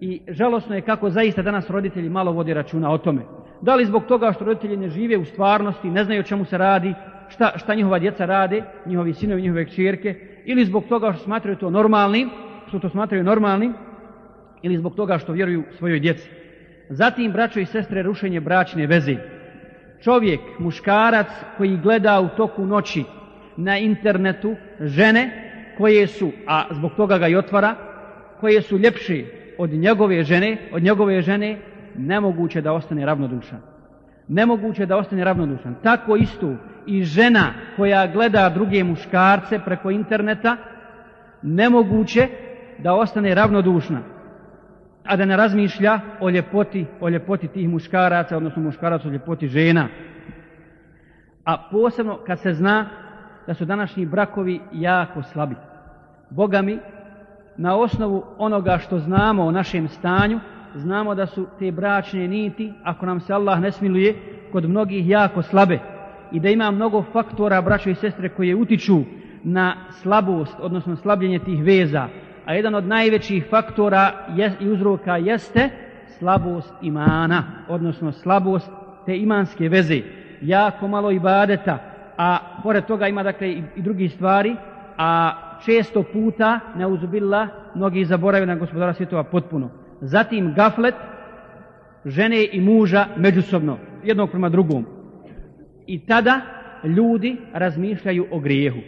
i 0.01 0.21
žalosno 0.27 0.75
je 0.75 0.81
kako 0.81 1.09
zaista 1.09 1.41
danas 1.41 1.69
roditelji 1.69 2.09
malo 2.09 2.31
vode 2.31 2.53
računa 2.53 2.91
o 2.91 2.97
tome. 2.97 3.21
Da 3.61 3.75
li 3.75 3.85
zbog 3.85 4.05
toga 4.05 4.31
što 4.31 4.45
roditelji 4.45 4.77
ne 4.77 4.89
žive 4.89 5.17
u 5.17 5.25
stvarnosti, 5.25 5.89
ne 5.89 6.03
znaju 6.03 6.19
o 6.19 6.23
čemu 6.23 6.45
se 6.45 6.57
radi, 6.57 6.93
šta, 7.29 7.51
šta 7.55 7.75
njihova 7.75 7.99
djeca 7.99 8.25
rade, 8.25 8.63
njihovi 8.85 9.13
sinovi, 9.13 9.41
njihove 9.41 9.65
kćerke, 9.65 10.15
ili 10.45 10.65
zbog 10.65 10.85
toga 10.89 11.13
što 11.13 11.23
smatraju 11.23 11.57
to 11.57 11.69
normalnim, 11.69 12.29
što 12.67 12.79
to 12.79 12.89
smatraju 12.89 13.23
normalnim, 13.23 13.73
ili 14.61 14.77
zbog 14.77 14.95
toga 14.95 15.17
što 15.17 15.31
vjeruju 15.31 15.63
svojoj 15.77 15.99
djeci. 15.99 16.29
Zatim, 16.89 17.31
braćo 17.31 17.59
i 17.59 17.65
sestre, 17.65 18.03
rušenje 18.03 18.39
bračne 18.39 18.87
veze. 18.87 19.15
Čovjek, 20.03 20.39
muškarac 20.59 21.27
koji 21.57 21.77
gleda 21.77 22.21
u 22.21 22.29
toku 22.37 22.65
noći 22.65 23.03
na 23.57 23.77
internetu 23.77 24.55
žene 24.79 25.51
koje 25.77 26.07
su, 26.07 26.31
a 26.47 26.65
zbog 26.71 26.91
toga 26.97 27.17
ga 27.17 27.27
i 27.27 27.35
otvara, 27.35 27.75
koje 28.39 28.61
su 28.61 28.77
ljepše, 28.77 29.23
od 29.57 29.69
njegove 29.69 30.23
žene, 30.23 30.57
od 30.71 30.83
njegove 30.83 31.21
žene, 31.21 31.57
nemoguće 31.97 32.61
da 32.61 32.73
ostane 32.73 33.05
ravnodušan. 33.05 33.59
Nemoguće 34.27 34.85
da 34.85 34.97
ostane 34.97 35.23
ravnodušan. 35.23 35.75
Tako 35.83 36.15
isto 36.15 36.55
i 36.85 37.03
žena 37.03 37.53
koja 37.75 38.07
gleda 38.07 38.49
druge 38.49 38.83
muškarce 38.83 39.59
preko 39.65 39.91
interneta, 39.91 40.57
nemoguće 41.41 42.27
da 42.79 42.93
ostane 42.93 43.35
ravnodušna. 43.35 44.01
A 45.03 45.15
da 45.15 45.25
ne 45.25 45.37
razmišlja 45.37 45.99
o 46.19 46.29
ljepoti, 46.29 46.85
o 46.99 47.09
ljepoti 47.09 47.47
tih 47.47 47.69
muškaraca, 47.69 48.37
odnosno 48.37 48.63
muškaraca 48.63 49.07
o 49.07 49.11
ljepoti 49.11 49.47
žena. 49.47 49.87
A 51.45 51.67
posebno 51.71 52.19
kad 52.25 52.39
se 52.39 52.53
zna 52.53 52.89
da 53.47 53.53
su 53.53 53.65
današnji 53.65 54.05
brakovi 54.05 54.59
jako 54.73 55.23
slabi. 55.23 55.55
Boga 56.29 56.61
mi, 56.61 56.79
na 57.57 57.75
osnovu 57.75 58.23
onoga 58.37 58.77
što 58.77 58.99
znamo 58.99 59.43
o 59.43 59.51
našem 59.51 59.87
stanju, 59.87 60.39
znamo 60.75 61.15
da 61.15 61.25
su 61.25 61.47
te 61.59 61.71
bračne 61.71 62.27
niti, 62.27 62.73
ako 62.83 63.05
nam 63.05 63.19
se 63.19 63.33
Allah 63.33 63.59
ne 63.59 63.71
smiluje, 63.71 64.15
kod 64.51 64.69
mnogih 64.69 65.09
jako 65.09 65.41
slabe 65.41 65.79
i 66.31 66.39
da 66.39 66.49
ima 66.49 66.71
mnogo 66.71 67.03
faktora, 67.13 67.61
braćo 67.61 67.89
i 67.89 67.95
sestre, 67.95 68.29
koje 68.29 68.55
utiču 68.55 69.01
na 69.43 69.75
slabost, 69.89 70.55
odnosno 70.59 70.95
slabljenje 70.95 71.39
tih 71.39 71.63
veza. 71.63 72.07
A 72.45 72.53
jedan 72.53 72.75
od 72.75 72.83
najvećih 72.83 73.45
faktora 73.49 74.11
i 74.59 74.69
uzroka 74.69 75.17
jeste 75.17 75.69
slabost 76.17 76.73
imana, 76.81 77.43
odnosno 77.67 78.11
slabost 78.11 78.71
te 79.05 79.17
imanske 79.17 79.69
veze. 79.69 80.01
Jako 80.41 80.87
malo 80.87 81.11
ibadeta, 81.11 81.77
a 82.17 82.37
pored 82.63 82.85
toga 82.85 83.07
ima 83.07 83.23
dakle 83.23 83.51
i 83.51 83.63
drugi 83.75 84.09
stvari, 84.09 84.55
a 84.97 85.31
često 85.65 86.03
puta, 86.13 86.59
neuzubila, 86.75 87.47
mnogi 87.75 88.05
zaborave 88.05 88.45
na 88.45 88.55
gospodara 88.55 88.93
svjetova 88.93 89.23
potpuno. 89.23 89.69
Zatim 90.01 90.53
gaflet, 90.53 90.95
žene 92.05 92.47
i 92.51 92.61
muža 92.61 93.05
međusobno, 93.17 93.77
jednog 94.03 94.29
prema 94.29 94.49
drugom. 94.49 94.85
I 95.87 95.99
tada 95.99 96.41
ljudi 96.83 97.37
razmišljaju 97.53 98.25
o 98.31 98.39
grijehu. 98.39 98.79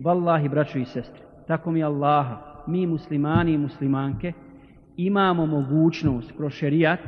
Wallahi, 0.00 0.50
braćo 0.50 0.78
i 0.78 0.84
sestre, 0.84 1.22
tako 1.46 1.70
mi 1.70 1.84
Allaha, 1.84 2.36
mi 2.66 2.86
muslimani 2.86 3.52
i 3.52 3.58
muslimanke, 3.58 4.32
imamo 4.96 5.46
mogućnost 5.46 6.32
kroz 6.36 6.52
šerijat, 6.52 7.00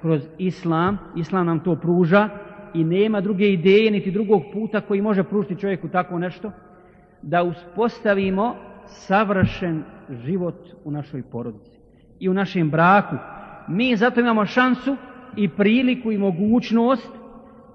kroz 0.00 0.22
islam, 0.38 0.98
islam 1.16 1.46
nam 1.46 1.60
to 1.60 1.76
pruža 1.76 2.28
i 2.74 2.84
nema 2.84 3.20
druge 3.20 3.52
ideje 3.52 3.90
niti 3.90 4.10
drugog 4.10 4.42
puta 4.52 4.80
koji 4.80 5.02
može 5.02 5.24
pružiti 5.24 5.60
čovjeku 5.60 5.88
tako 5.88 6.18
nešto, 6.18 6.52
da 7.22 7.42
uspostavimo 7.42 8.54
savršen 8.86 9.82
život 10.24 10.54
u 10.84 10.90
našoj 10.90 11.22
porodici 11.22 11.78
i 12.18 12.28
u 12.28 12.34
našem 12.34 12.70
braku. 12.70 13.16
Mi 13.68 13.96
zato 13.96 14.20
imamo 14.20 14.46
šansu 14.46 14.96
i 15.36 15.48
priliku 15.48 16.12
i 16.12 16.18
mogućnost 16.18 17.10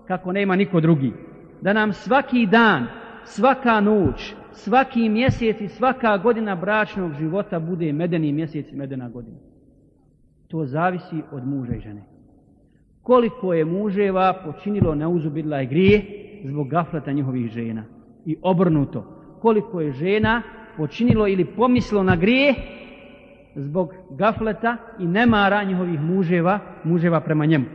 kako 0.08 0.32
nema 0.32 0.56
niko 0.56 0.82
drugi. 0.82 1.14
Da 1.62 1.74
nam 1.74 1.94
svaki 1.94 2.46
dan 2.46 2.88
svaka 3.26 3.80
noć, 3.82 4.34
svaki 4.52 5.10
mjesec 5.10 5.62
i 5.62 5.68
svaka 5.68 6.18
godina 6.18 6.56
bračnog 6.56 7.14
života 7.14 7.60
bude 7.60 7.94
medeni 7.94 8.34
mjesec 8.34 8.72
i 8.72 8.76
medena 8.76 9.10
godina. 9.10 9.38
To 10.48 10.66
zavisi 10.66 11.22
od 11.32 11.48
muža 11.48 11.76
i 11.76 11.80
žene. 11.80 12.04
Koliko 13.02 13.54
je 13.54 13.66
muževa 13.66 14.34
počinilo 14.46 14.96
neuzubidla 14.96 15.62
i 15.62 15.68
grije 15.68 16.02
zbog 16.44 16.70
gafleta 16.70 17.12
njihovih 17.12 17.52
žena. 17.52 17.84
I 18.26 18.38
obrnuto, 18.42 19.15
koliko 19.42 19.82
je 19.82 19.92
žena 19.92 20.42
počinilo 20.78 21.28
ili 21.28 21.46
pomislo 21.46 22.04
na 22.04 22.16
grije 22.16 22.56
zbog 23.56 23.94
gafleta 24.10 24.78
i 25.00 25.06
nemara 25.06 25.64
njihovih 25.64 26.02
muževa, 26.02 26.60
muževa 26.84 27.20
prema 27.20 27.46
njemu. 27.46 27.66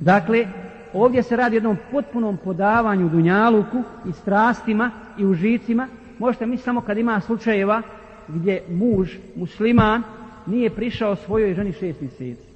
Dakle, 0.00 0.46
ovdje 0.92 1.22
se 1.22 1.36
radi 1.36 1.56
o 1.56 1.58
jednom 1.58 1.76
potpunom 1.92 2.36
podavanju 2.44 3.08
dunjaluku 3.08 3.82
i 4.08 4.12
strastima 4.12 4.90
i 5.18 5.26
užicima. 5.26 5.88
Možete 6.18 6.46
mi 6.46 6.56
samo 6.56 6.80
kad 6.80 6.98
ima 6.98 7.20
slučajeva 7.20 7.82
gdje 8.28 8.62
muž, 8.70 9.16
musliman, 9.36 10.02
nije 10.46 10.70
prišao 10.70 11.16
svojoj 11.16 11.54
ženi 11.54 11.72
šest 11.72 12.00
mjeseci. 12.00 12.48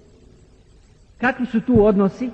Kakvi 1.21 1.47
su 1.47 1.61
tu 1.61 1.85
odnosi? 1.87 2.31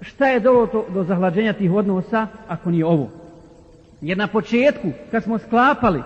Šta 0.00 0.28
je 0.28 0.40
dolo 0.40 0.66
do, 0.66 0.84
do 0.94 1.04
zahlađenja 1.04 1.52
tih 1.52 1.72
odnosa 1.72 2.26
ako 2.48 2.70
nije 2.70 2.86
ovo? 2.86 3.19
Jer 4.00 4.18
na 4.18 4.26
početku, 4.26 4.88
kad 5.10 5.24
smo 5.24 5.38
sklapali, 5.38 6.02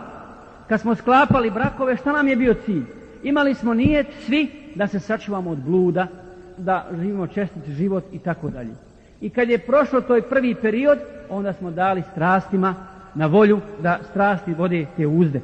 kad 0.69 0.81
smo 0.81 0.95
sklapali 0.95 1.51
brakove, 1.51 1.97
šta 1.97 2.13
nam 2.13 2.29
je 2.29 2.37
bio 2.37 2.55
cilj? 2.55 2.83
Imali 3.23 3.55
smo 3.55 3.75
nijet 3.75 4.07
svi 4.27 4.51
da 4.75 4.87
se 4.87 5.01
sačuvamo 5.01 5.51
od 5.51 5.59
bluda, 5.59 6.07
da 6.59 6.87
živimo 7.01 7.27
čestit 7.27 7.65
život 7.69 8.05
i 8.13 8.19
tako 8.19 8.51
dalje. 8.51 8.75
I 9.21 9.31
kad 9.31 9.49
je 9.49 9.59
prošlo 9.59 10.01
toj 10.01 10.23
prvi 10.23 10.55
period, 10.55 10.99
onda 11.31 11.53
smo 11.53 11.71
dali 11.71 12.03
strastima 12.13 12.75
na 13.15 13.27
volju 13.27 13.61
da 13.83 13.99
strasti 14.11 14.55
vode 14.55 14.87
te 14.97 15.07
uzde. 15.07 15.41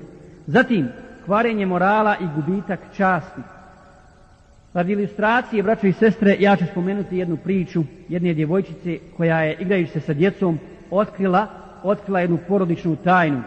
Zatim, 0.46 0.88
kvarenje 1.24 1.66
morala 1.66 2.16
i 2.20 2.24
gubitak 2.34 2.80
časti. 2.96 3.40
Radi 4.74 4.92
ilustracije, 4.92 5.62
braćo 5.62 5.86
i 5.86 5.92
sestre, 5.92 6.36
ja 6.38 6.56
ću 6.56 6.64
spomenuti 6.66 7.16
jednu 7.16 7.36
priču 7.36 7.84
jedne 8.08 8.34
djevojčice 8.34 8.98
koja 9.16 9.40
je, 9.40 9.56
igrajući 9.60 9.92
se 9.92 10.00
sa 10.00 10.14
djecom, 10.14 10.58
otkrila, 10.90 11.46
otkrila 11.82 12.20
jednu 12.20 12.38
porodičnu 12.48 12.96
tajnu. 12.96 13.42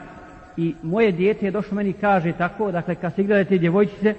I 0.58 0.76
moje 0.84 1.12
dijete 1.12 1.46
je 1.46 1.52
došlo 1.52 1.76
meni 1.76 1.94
kaže 1.94 2.32
tako, 2.32 2.72
dakle, 2.72 2.96
kad 2.96 3.16
se 3.16 3.22
igrale 3.22 3.46
te 3.46 3.58
djevojčice, 3.58 4.16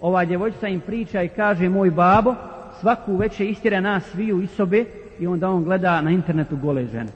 ova 0.00 0.24
djevojčica 0.24 0.68
im 0.68 0.80
priča 0.80 1.22
i 1.22 1.28
kaže, 1.28 1.68
moj 1.68 1.90
babo, 1.90 2.34
svaku 2.80 3.16
večer 3.16 3.46
istjera 3.46 3.80
nas 3.80 4.04
sviju 4.04 4.42
iz 4.42 4.50
sobe 4.50 4.84
i 5.18 5.26
onda 5.26 5.48
on 5.50 5.64
gleda 5.64 6.00
na 6.00 6.10
internetu 6.10 6.56
gole 6.56 6.86
žene. 6.86 7.10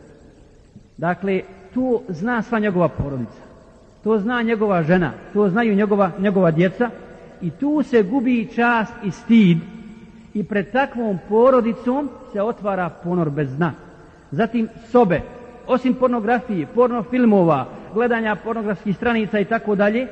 Dakle, 0.97 1.43
tu 1.75 2.03
zna 2.09 2.43
sva 2.43 2.59
njegova 2.59 2.89
porodica. 2.89 3.43
To 4.05 4.19
zna 4.19 4.43
njegova 4.43 4.83
žena, 4.83 5.13
to 5.33 5.49
znaju 5.49 5.75
njegova, 5.75 6.11
njegova 6.19 6.51
djeca 6.51 6.91
i 7.43 7.51
tu 7.51 7.83
se 7.83 8.03
gubi 8.03 8.49
čast 8.55 8.93
i 9.05 9.11
stid 9.11 9.59
i 10.35 10.45
pred 10.45 10.71
takvom 10.73 11.19
porodicom 11.29 12.09
se 12.33 12.43
otvara 12.43 12.89
ponor 12.89 13.31
bez 13.31 13.57
dna. 13.57 13.73
Zatim 14.31 14.69
sobe, 14.91 15.21
osim 15.69 15.95
pornografije, 15.95 16.67
pornofilmova, 16.75 17.67
gledanja 17.95 18.37
pornografskih 18.37 18.97
stranica 18.97 19.39
i 19.39 19.45
tako 19.45 19.75
dalje, 19.75 20.07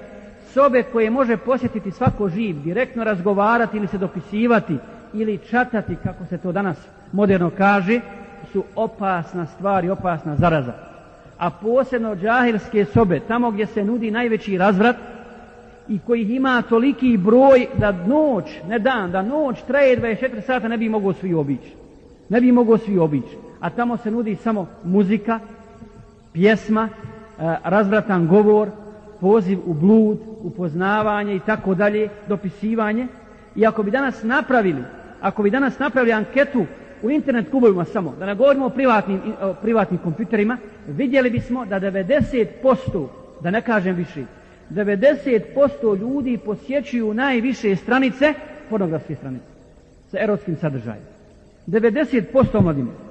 sobe 0.53 0.83
koje 0.83 1.11
može 1.11 1.37
posjetiti 1.37 1.91
svako 1.91 2.29
živ, 2.29 2.63
direktno 2.65 3.05
razgovarati 3.05 3.77
ili 3.77 3.87
se 3.87 3.99
dopisivati 3.99 4.77
ili 5.15 5.39
čatati, 5.51 5.97
kako 6.03 6.25
se 6.25 6.39
to 6.39 6.53
danas 6.53 6.77
moderno 7.13 7.51
kaže, 7.59 8.01
su 8.53 8.65
opasna 8.77 9.47
stvar 9.47 9.85
i 9.85 9.91
opasna 9.91 10.37
zaraza. 10.37 10.73
A 11.39 11.51
posebno 11.51 12.17
džahilske 12.17 12.85
sobe, 12.85 13.21
tamo 13.21 13.51
gdje 13.51 13.67
se 13.67 13.85
nudi 13.85 14.11
najveći 14.11 14.59
razvrat 14.59 14.97
i 15.89 15.99
kojih 15.99 16.31
ima 16.31 16.63
toliki 16.63 17.17
broj 17.17 17.67
da 17.79 17.93
noć, 17.93 18.45
ne 18.69 18.79
dan, 18.79 19.11
da 19.11 19.23
noć 19.23 19.63
traje 19.67 20.01
24 20.01 20.41
sata 20.41 20.69
ne 20.69 20.79
bi 20.79 20.89
mogao 20.89 21.13
svi 21.13 21.35
obići. 21.35 21.73
Ne 22.29 22.41
bi 22.41 22.53
mogao 22.53 22.79
svi 22.79 22.99
obići. 22.99 23.46
A 23.67 23.71
tamo 23.71 23.97
se 23.97 24.11
nudi 24.11 24.37
samo 24.37 24.69
muzika, 24.85 25.41
pjesma, 26.33 26.89
e, 26.89 27.57
razvratan 27.65 28.27
govor, 28.27 28.69
poziv 29.21 29.59
u 29.67 29.75
blud, 29.75 30.19
upoznavanje 30.43 31.35
i 31.35 31.41
tako 31.41 31.75
dalje, 31.75 32.09
dopisivanje. 32.29 33.07
I 33.57 33.67
ako 33.67 33.83
bi 33.83 33.91
danas 33.91 34.23
napravili, 34.23 34.83
ako 35.21 35.43
bi 35.43 35.51
danas 35.51 35.79
napravili 35.79 36.13
anketu 36.13 36.67
u 37.03 37.11
internet 37.11 37.51
klubovima 37.51 37.85
samo, 37.85 38.15
da 38.19 38.27
ne 38.27 38.35
govorimo 38.35 38.67
o 38.67 38.71
privatnim, 38.71 39.21
o 39.43 39.55
privatnim 39.63 40.01
kompjuterima, 40.01 40.59
vidjeli 40.89 41.31
bismo 41.31 41.67
da 41.67 41.81
90%, 41.81 43.07
da 43.41 43.51
ne 43.51 43.63
kažem 43.63 43.97
više, 43.97 44.25
90% 44.71 45.99
ljudi 46.01 46.39
posjećuju 46.39 47.15
najviše 47.15 47.77
stranice, 47.77 48.35
pornografske 48.71 49.15
stranice, 49.15 49.47
sa 50.11 50.19
erotskim 50.21 50.57
sadržajem. 50.57 51.03
90% 51.67 52.63
mladima. 52.63 53.06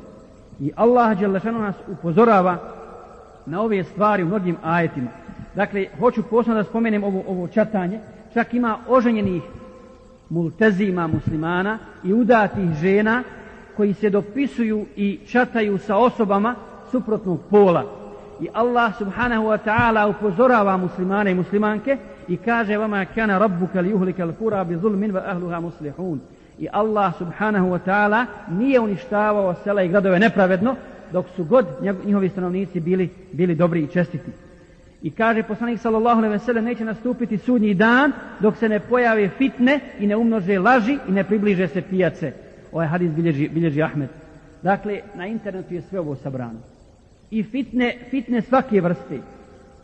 I 0.59 0.71
Allah 0.75 1.19
Đelešanu 1.19 1.59
nas 1.59 1.75
upozorava 1.87 2.57
na 3.45 3.61
ove 3.61 3.83
stvari 3.83 4.23
u 4.23 4.27
mnogim 4.27 4.55
ajetima. 4.63 5.09
Dakle, 5.55 5.85
hoću 5.99 6.23
posebno 6.23 6.55
da 6.55 6.63
spomenem 6.63 7.03
ovo, 7.03 7.23
ovo 7.27 7.47
čatanje. 7.47 7.99
Čak 8.33 8.53
ima 8.53 8.77
oženjenih 8.87 9.43
multezima 10.29 11.07
muslimana 11.07 11.77
i 12.03 12.13
udatih 12.13 12.73
žena 12.81 13.23
koji 13.77 13.93
se 13.93 14.09
dopisuju 14.09 14.85
i 14.95 15.19
čataju 15.27 15.77
sa 15.77 15.97
osobama 15.97 16.55
suprotnog 16.91 17.39
pola. 17.49 17.83
I 18.41 18.47
Allah 18.53 18.97
subhanahu 18.97 19.43
wa 19.43 19.57
ta'ala 19.65 20.09
upozorava 20.09 20.77
muslimane 20.77 21.31
i 21.31 21.35
muslimanke 21.35 21.97
i 22.27 22.37
kaže 22.37 22.77
vama 22.77 23.05
kana 23.05 23.37
rabbuka 23.37 23.81
li 23.81 23.93
uhlika 23.93 24.23
al-kura 24.23 24.63
bi 24.63 24.77
zulmin 24.77 25.11
wa 25.11 25.21
ahluha 25.25 25.59
muslihun. 25.59 26.19
I 26.59 26.67
Allah 26.71 27.17
subhanahu 27.17 27.67
wa 27.69 27.79
ta'ala 27.85 28.25
nije 28.49 28.79
uništavao 28.79 29.55
sela 29.63 29.83
i 29.83 29.87
gradove 29.87 30.19
nepravedno 30.19 30.75
dok 31.11 31.25
su 31.35 31.43
god 31.43 31.65
njihovi 32.05 32.29
stanovnici 32.29 32.79
bili, 32.79 33.09
bili 33.31 33.55
dobri 33.55 33.83
i 33.83 33.87
čestiti. 33.87 34.31
I 35.01 35.11
kaže 35.11 35.43
poslanik 35.43 35.79
sallallahu 35.79 36.17
alejhi 36.17 36.33
ve 36.33 36.39
sellem 36.39 36.63
neće 36.63 36.85
nastupiti 36.85 37.37
sudnji 37.37 37.73
dan 37.73 38.11
dok 38.39 38.57
se 38.57 38.69
ne 38.69 38.79
pojave 38.79 39.29
fitne 39.29 39.79
i 39.99 40.07
ne 40.07 40.15
umnože 40.15 40.59
laži 40.59 40.97
i 41.07 41.11
ne 41.11 41.23
približe 41.23 41.67
se 41.67 41.81
pijace. 41.81 42.33
Ovaj 42.71 42.87
hadis 42.87 43.11
bilježi, 43.11 43.49
bilježi 43.49 43.81
Ahmed. 43.81 44.09
Dakle, 44.61 45.01
na 45.15 45.27
internetu 45.27 45.73
je 45.73 45.81
sve 45.81 45.99
ovo 45.99 46.15
sabrano. 46.15 46.59
I 47.31 47.43
fitne, 47.43 47.95
fitne 48.09 48.41
svake 48.41 48.81
vrste 48.81 49.19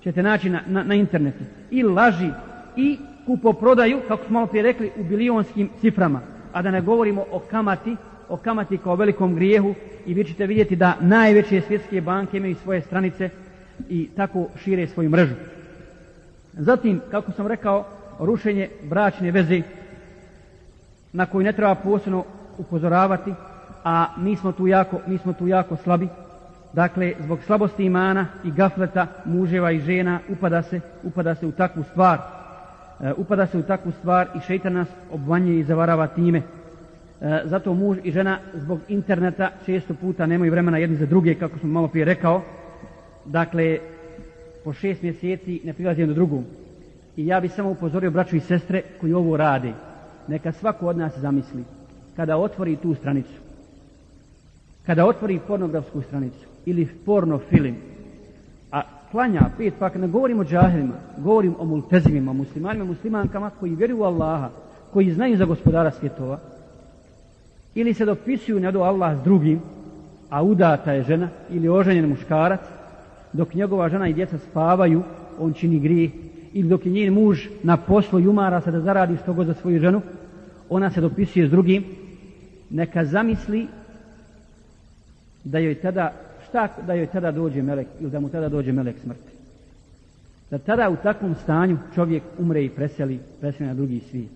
ćete 0.04 0.24
naći 0.24 0.50
na, 0.50 0.62
na, 0.68 0.84
na 0.84 0.96
internetu. 0.96 1.44
I 1.72 1.84
laži, 1.84 2.30
i 2.76 2.98
kupoprodaju, 3.26 4.00
kako 4.08 4.24
smo 4.24 4.34
malo 4.34 4.48
prije 4.48 4.64
rekli, 4.64 4.92
u 5.00 5.04
bilionskim 5.04 5.70
ciframa. 5.82 6.22
A 6.54 6.62
da 6.62 6.72
ne 6.72 6.82
govorimo 6.82 7.26
o 7.32 7.40
kamati, 7.40 7.96
o 8.30 8.38
kamati 8.38 8.78
kao 8.78 8.96
velikom 8.96 9.36
grijehu 9.36 9.74
i 10.06 10.14
vi 10.14 10.24
ćete 10.24 10.46
vidjeti 10.46 10.76
da 10.76 10.98
najveće 11.00 11.62
svjetske 11.62 12.02
banke 12.02 12.38
imaju 12.38 12.56
svoje 12.56 12.82
stranice 12.82 13.30
i 13.90 14.10
tako 14.16 14.48
šire 14.64 14.88
svoju 14.88 15.10
mrežu. 15.10 15.34
Zatim, 16.54 17.02
kako 17.12 17.32
sam 17.32 17.48
rekao, 17.48 17.86
rušenje 18.20 18.70
bračne 18.84 19.32
veze 19.32 19.62
na 21.14 21.26
koju 21.26 21.44
ne 21.44 21.54
treba 21.54 21.76
posebno 21.76 22.24
upozoravati, 22.58 23.34
a 23.84 24.06
mi 24.18 24.36
smo 24.36 24.52
tu 24.52 24.68
jako, 24.68 25.00
mi 25.08 25.18
smo 25.18 25.34
tu 25.34 25.48
jako 25.48 25.76
slabi. 25.76 26.08
Dakle, 26.74 27.14
zbog 27.20 27.40
slabosti 27.46 27.84
imana 27.84 28.28
i 28.44 28.52
gafleta 28.52 29.08
muževa 29.26 29.72
i 29.72 29.80
žena 29.80 30.20
upada 30.30 30.62
se, 30.62 30.80
upada 31.04 31.36
se 31.36 31.46
u 31.46 31.52
takvu 31.52 31.84
stvar. 31.84 32.41
E, 33.02 33.14
upada 33.18 33.48
se 33.48 33.58
u 33.58 33.64
takvu 33.64 33.92
stvar 33.92 34.28
i 34.36 34.40
šeitan 34.40 34.74
nas 34.74 34.88
obvanje 35.12 35.60
i 35.60 35.64
zavarava 35.64 36.08
time. 36.08 36.42
E, 37.22 37.42
zato 37.46 37.74
muž 37.74 37.98
i 38.04 38.12
žena 38.12 38.40
zbog 38.54 38.80
interneta 38.88 39.52
često 39.66 39.94
puta 39.94 40.26
nemaju 40.26 40.52
vremena 40.52 40.78
jedni 40.78 40.96
za 40.96 41.06
druge, 41.06 41.36
kako 41.36 41.60
smo 41.60 41.70
malo 41.70 41.88
prije 41.88 42.06
rekao, 42.06 42.42
dakle, 43.26 43.80
po 44.64 44.74
šest 44.74 45.02
mjeseci 45.02 45.62
ne 45.64 45.74
prilazi 45.74 46.02
jedno 46.02 46.16
drugom. 46.16 46.46
I 47.18 47.28
ja 47.28 47.40
bih 47.40 47.52
samo 47.52 47.70
upozorio 47.70 48.12
braću 48.12 48.36
i 48.36 48.40
sestre 48.40 48.82
koji 49.00 49.14
ovo 49.14 49.38
rade. 49.38 49.74
Neka 50.28 50.52
svako 50.52 50.88
od 50.88 50.98
nas 50.98 51.18
zamisli 51.18 51.64
kada 52.16 52.38
otvori 52.38 52.76
tu 52.76 52.96
stranicu, 52.96 53.42
kada 54.86 55.06
otvori 55.06 55.40
pornografsku 55.48 56.02
stranicu 56.02 56.46
ili 56.66 56.88
porno 57.06 57.40
film, 57.50 57.76
klanja 59.12 59.50
pet, 59.58 59.74
pak, 59.80 59.96
ne 59.96 60.08
govorim 60.08 60.40
o 60.40 60.44
džahilima, 60.44 60.94
govorim 61.18 61.56
o 61.60 61.66
multezimima, 61.66 62.34
muslimanima, 62.34 62.86
muslimankama 62.86 63.50
koji 63.50 63.76
vjeruju 63.76 64.00
u 64.00 64.04
Allaha, 64.04 64.50
koji 64.94 65.14
znaju 65.14 65.38
za 65.38 65.46
gospodara 65.46 65.92
svjetova, 65.92 66.40
ili 67.76 67.94
se 67.94 68.06
dopisuju 68.06 68.60
ne 68.60 68.72
do 68.72 68.82
Allah 68.82 69.20
s 69.20 69.24
drugim, 69.24 69.62
a 70.30 70.44
udata 70.44 70.92
je 70.92 71.04
žena 71.04 71.30
ili 71.50 71.70
oženjen 71.70 72.10
muškarac, 72.10 72.60
dok 73.34 73.54
njegova 73.54 73.90
žena 73.90 74.08
i 74.08 74.14
djeca 74.14 74.38
spavaju, 74.38 75.04
on 75.40 75.54
čini 75.54 75.80
grije, 75.80 76.12
ili 76.54 76.70
dok 76.70 76.86
je 76.86 76.92
njen 76.92 77.14
muž 77.14 77.48
na 77.64 77.78
poslu 77.78 78.20
i 78.20 78.28
umara 78.28 78.62
se 78.62 78.72
da 78.72 78.80
zaradi 78.80 79.18
što 79.18 79.34
god 79.34 79.48
za 79.48 79.54
svoju 79.54 79.80
ženu, 79.80 80.02
ona 80.70 80.92
se 80.92 81.02
dopisuje 81.02 81.48
s 81.48 81.52
drugim, 81.52 81.84
neka 82.70 83.06
zamisli 83.06 83.68
da 85.44 85.60
joj 85.60 85.76
tada 85.76 86.14
šta 86.52 86.68
da 86.88 86.94
joj 86.94 87.08
tada 87.08 87.32
dođe 87.32 87.62
melek 87.62 87.88
ili 88.00 88.12
da 88.12 88.20
mu 88.20 88.30
tada 88.30 88.50
dođe 88.50 88.72
melek 88.72 88.96
smrti? 89.04 89.32
Da 90.50 90.58
tada 90.58 90.90
u 90.90 90.96
takvom 90.96 91.36
stanju 91.44 91.78
čovjek 91.96 92.24
umre 92.40 92.64
i 92.64 92.70
preseli, 92.70 93.20
preseli 93.40 93.68
na 93.68 93.74
drugi 93.74 94.00
svijet. 94.00 94.32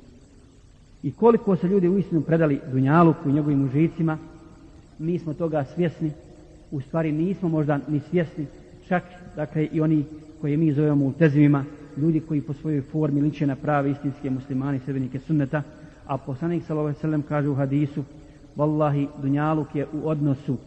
I 1.03 1.11
koliko 1.11 1.55
se 1.55 1.67
ljudi 1.67 1.89
uistinu 1.89 2.21
predali 2.21 2.59
Dunjaluku 2.71 3.29
i 3.29 3.33
njegovim 3.33 3.65
užicima, 3.65 4.17
mi 4.99 5.19
smo 5.19 5.33
toga 5.33 5.65
svjesni, 5.75 6.11
u 6.71 6.81
stvari 6.81 7.11
nismo 7.11 7.49
možda 7.49 7.79
ni 7.87 7.99
svjesni, 8.09 8.45
čak 8.87 9.03
dakle 9.35 9.65
i 9.65 9.81
oni 9.81 10.05
koje 10.41 10.57
mi 10.57 10.73
zovemo 10.73 11.05
ultezimima, 11.05 11.65
ljudi 11.97 12.19
koji 12.19 12.41
po 12.41 12.53
svojoj 12.53 12.81
formi 12.81 13.21
liče 13.21 13.47
na 13.47 13.55
prave 13.55 13.91
istinske 13.91 14.29
muslimani, 14.29 14.79
sredbenike 14.79 15.19
sunneta, 15.19 15.63
a 16.07 16.17
poslanik 16.17 16.63
sallallahu 16.63 16.95
alejhi 17.03 17.21
ve 17.21 17.27
kaže 17.29 17.49
u 17.49 17.55
hadisu: 17.55 18.03
"Wallahi 18.57 19.07
dunjaluk 19.21 19.75
je 19.75 19.85
u 19.93 20.09
odnosu 20.09 20.57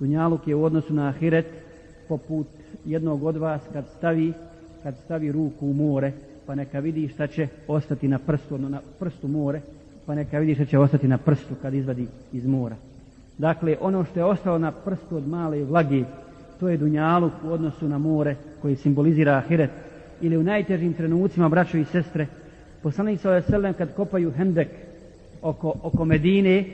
dunjaluk 0.00 0.48
je 0.48 0.54
u 0.54 0.64
odnosu 0.64 0.94
na 0.94 1.08
ahiret 1.08 1.46
poput 2.08 2.46
jednog 2.84 3.24
od 3.24 3.36
vas 3.36 3.62
kad 3.72 3.84
stavi 3.98 4.32
kad 4.84 4.94
stavi 5.04 5.32
ruku 5.32 5.66
u 5.66 5.72
more, 5.72 6.12
pa 6.46 6.54
neka 6.54 6.78
vidi 6.78 7.08
šta 7.08 7.26
će 7.26 7.48
ostati 7.68 8.08
na 8.08 8.18
prstu, 8.18 8.58
na 8.58 8.80
prstu 8.98 9.28
more, 9.28 9.60
pa 10.06 10.14
neka 10.14 10.38
vidi 10.38 10.54
šta 10.54 10.64
će 10.64 10.78
ostati 10.78 11.08
na 11.08 11.18
prstu 11.18 11.54
kad 11.62 11.74
izvadi 11.74 12.06
iz 12.32 12.46
mora. 12.46 12.76
Dakle, 13.38 13.76
ono 13.80 14.04
što 14.04 14.20
je 14.20 14.24
ostalo 14.24 14.58
na 14.58 14.72
prstu 14.72 15.16
od 15.16 15.28
male 15.28 15.64
vlage, 15.64 16.04
to 16.60 16.68
je 16.68 16.76
dunjaluk 16.76 17.32
u 17.44 17.52
odnosu 17.52 17.88
na 17.88 17.98
more 17.98 18.36
koji 18.62 18.76
simbolizira 18.76 19.32
ahiret. 19.32 19.70
Ili 20.20 20.36
u 20.36 20.42
najtežim 20.42 20.92
trenucima, 20.92 21.48
braćo 21.48 21.78
i 21.78 21.84
sestre, 21.84 22.26
poslanik 22.82 23.20
sa 23.20 23.42
selem 23.42 23.74
kad 23.74 23.94
kopaju 23.94 24.30
hendek 24.30 24.68
oko, 25.42 25.74
oko 25.82 26.04
Medine, 26.04 26.64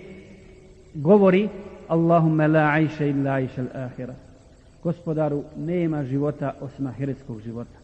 govori 0.94 1.48
Allahumma 1.90 2.46
la 2.46 2.72
aisha 2.72 3.04
illa 3.04 3.34
aisha 3.34 3.62
al-ahira. 3.62 4.14
Gospodaru, 4.82 5.44
nema 5.56 6.04
života 6.04 6.54
osim 6.60 6.86
ahiretskog 6.86 7.40
života. 7.40 7.78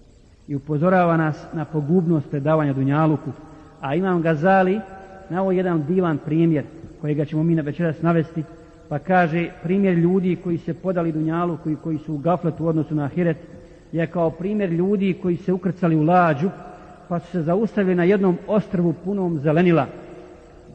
I 0.48 0.54
upozorava 0.54 1.16
nas 1.16 1.36
na 1.52 1.64
pogubnost 1.64 2.30
predavanja 2.30 2.72
Dunjaluku. 2.72 3.30
A 3.80 3.94
imam 3.94 4.22
Gazali 4.22 4.80
na 5.30 5.42
ovo 5.42 5.52
jedan 5.52 5.84
divan 5.86 6.18
primjer 6.18 6.64
kojega 7.00 7.24
ćemo 7.24 7.42
mi 7.42 7.54
na 7.54 7.62
večeras 7.62 8.02
navesti 8.02 8.42
pa 8.88 8.98
kaže 8.98 9.50
primjer 9.62 9.94
ljudi 9.94 10.36
koji 10.36 10.58
se 10.58 10.74
podali 10.74 11.12
Dunjaluku 11.12 11.62
koji, 11.62 11.76
koji 11.76 11.98
su 11.98 12.14
u 12.14 12.18
gafletu 12.18 12.64
u 12.64 12.68
odnosu 12.68 12.94
na 12.94 13.04
ahiret, 13.04 13.36
je 13.92 14.06
kao 14.06 14.30
primjer 14.30 14.70
ljudi 14.70 15.18
koji 15.22 15.36
se 15.36 15.52
ukrcali 15.52 15.96
u 15.96 16.02
lađu, 16.02 16.50
pa 17.08 17.20
su 17.20 17.30
se 17.30 17.42
zaustavili 17.42 17.94
na 17.94 18.04
jednom 18.04 18.38
ostrvu 18.46 18.94
punom 19.04 19.38
zelenila. 19.38 19.86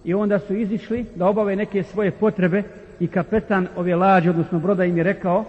I 0.04 0.13
onda 0.13 0.39
su 0.39 0.56
izišli 0.56 1.06
da 1.15 1.28
obave 1.28 1.56
neke 1.56 1.84
svoje 1.84 2.12
potrebe 2.12 2.63
i 3.01 3.07
kapetan 3.07 3.67
ove 3.75 3.95
lađe, 3.95 4.29
odnosno 4.29 4.59
broda 4.59 4.85
im 4.85 4.97
je 4.97 5.03
rekao, 5.03 5.45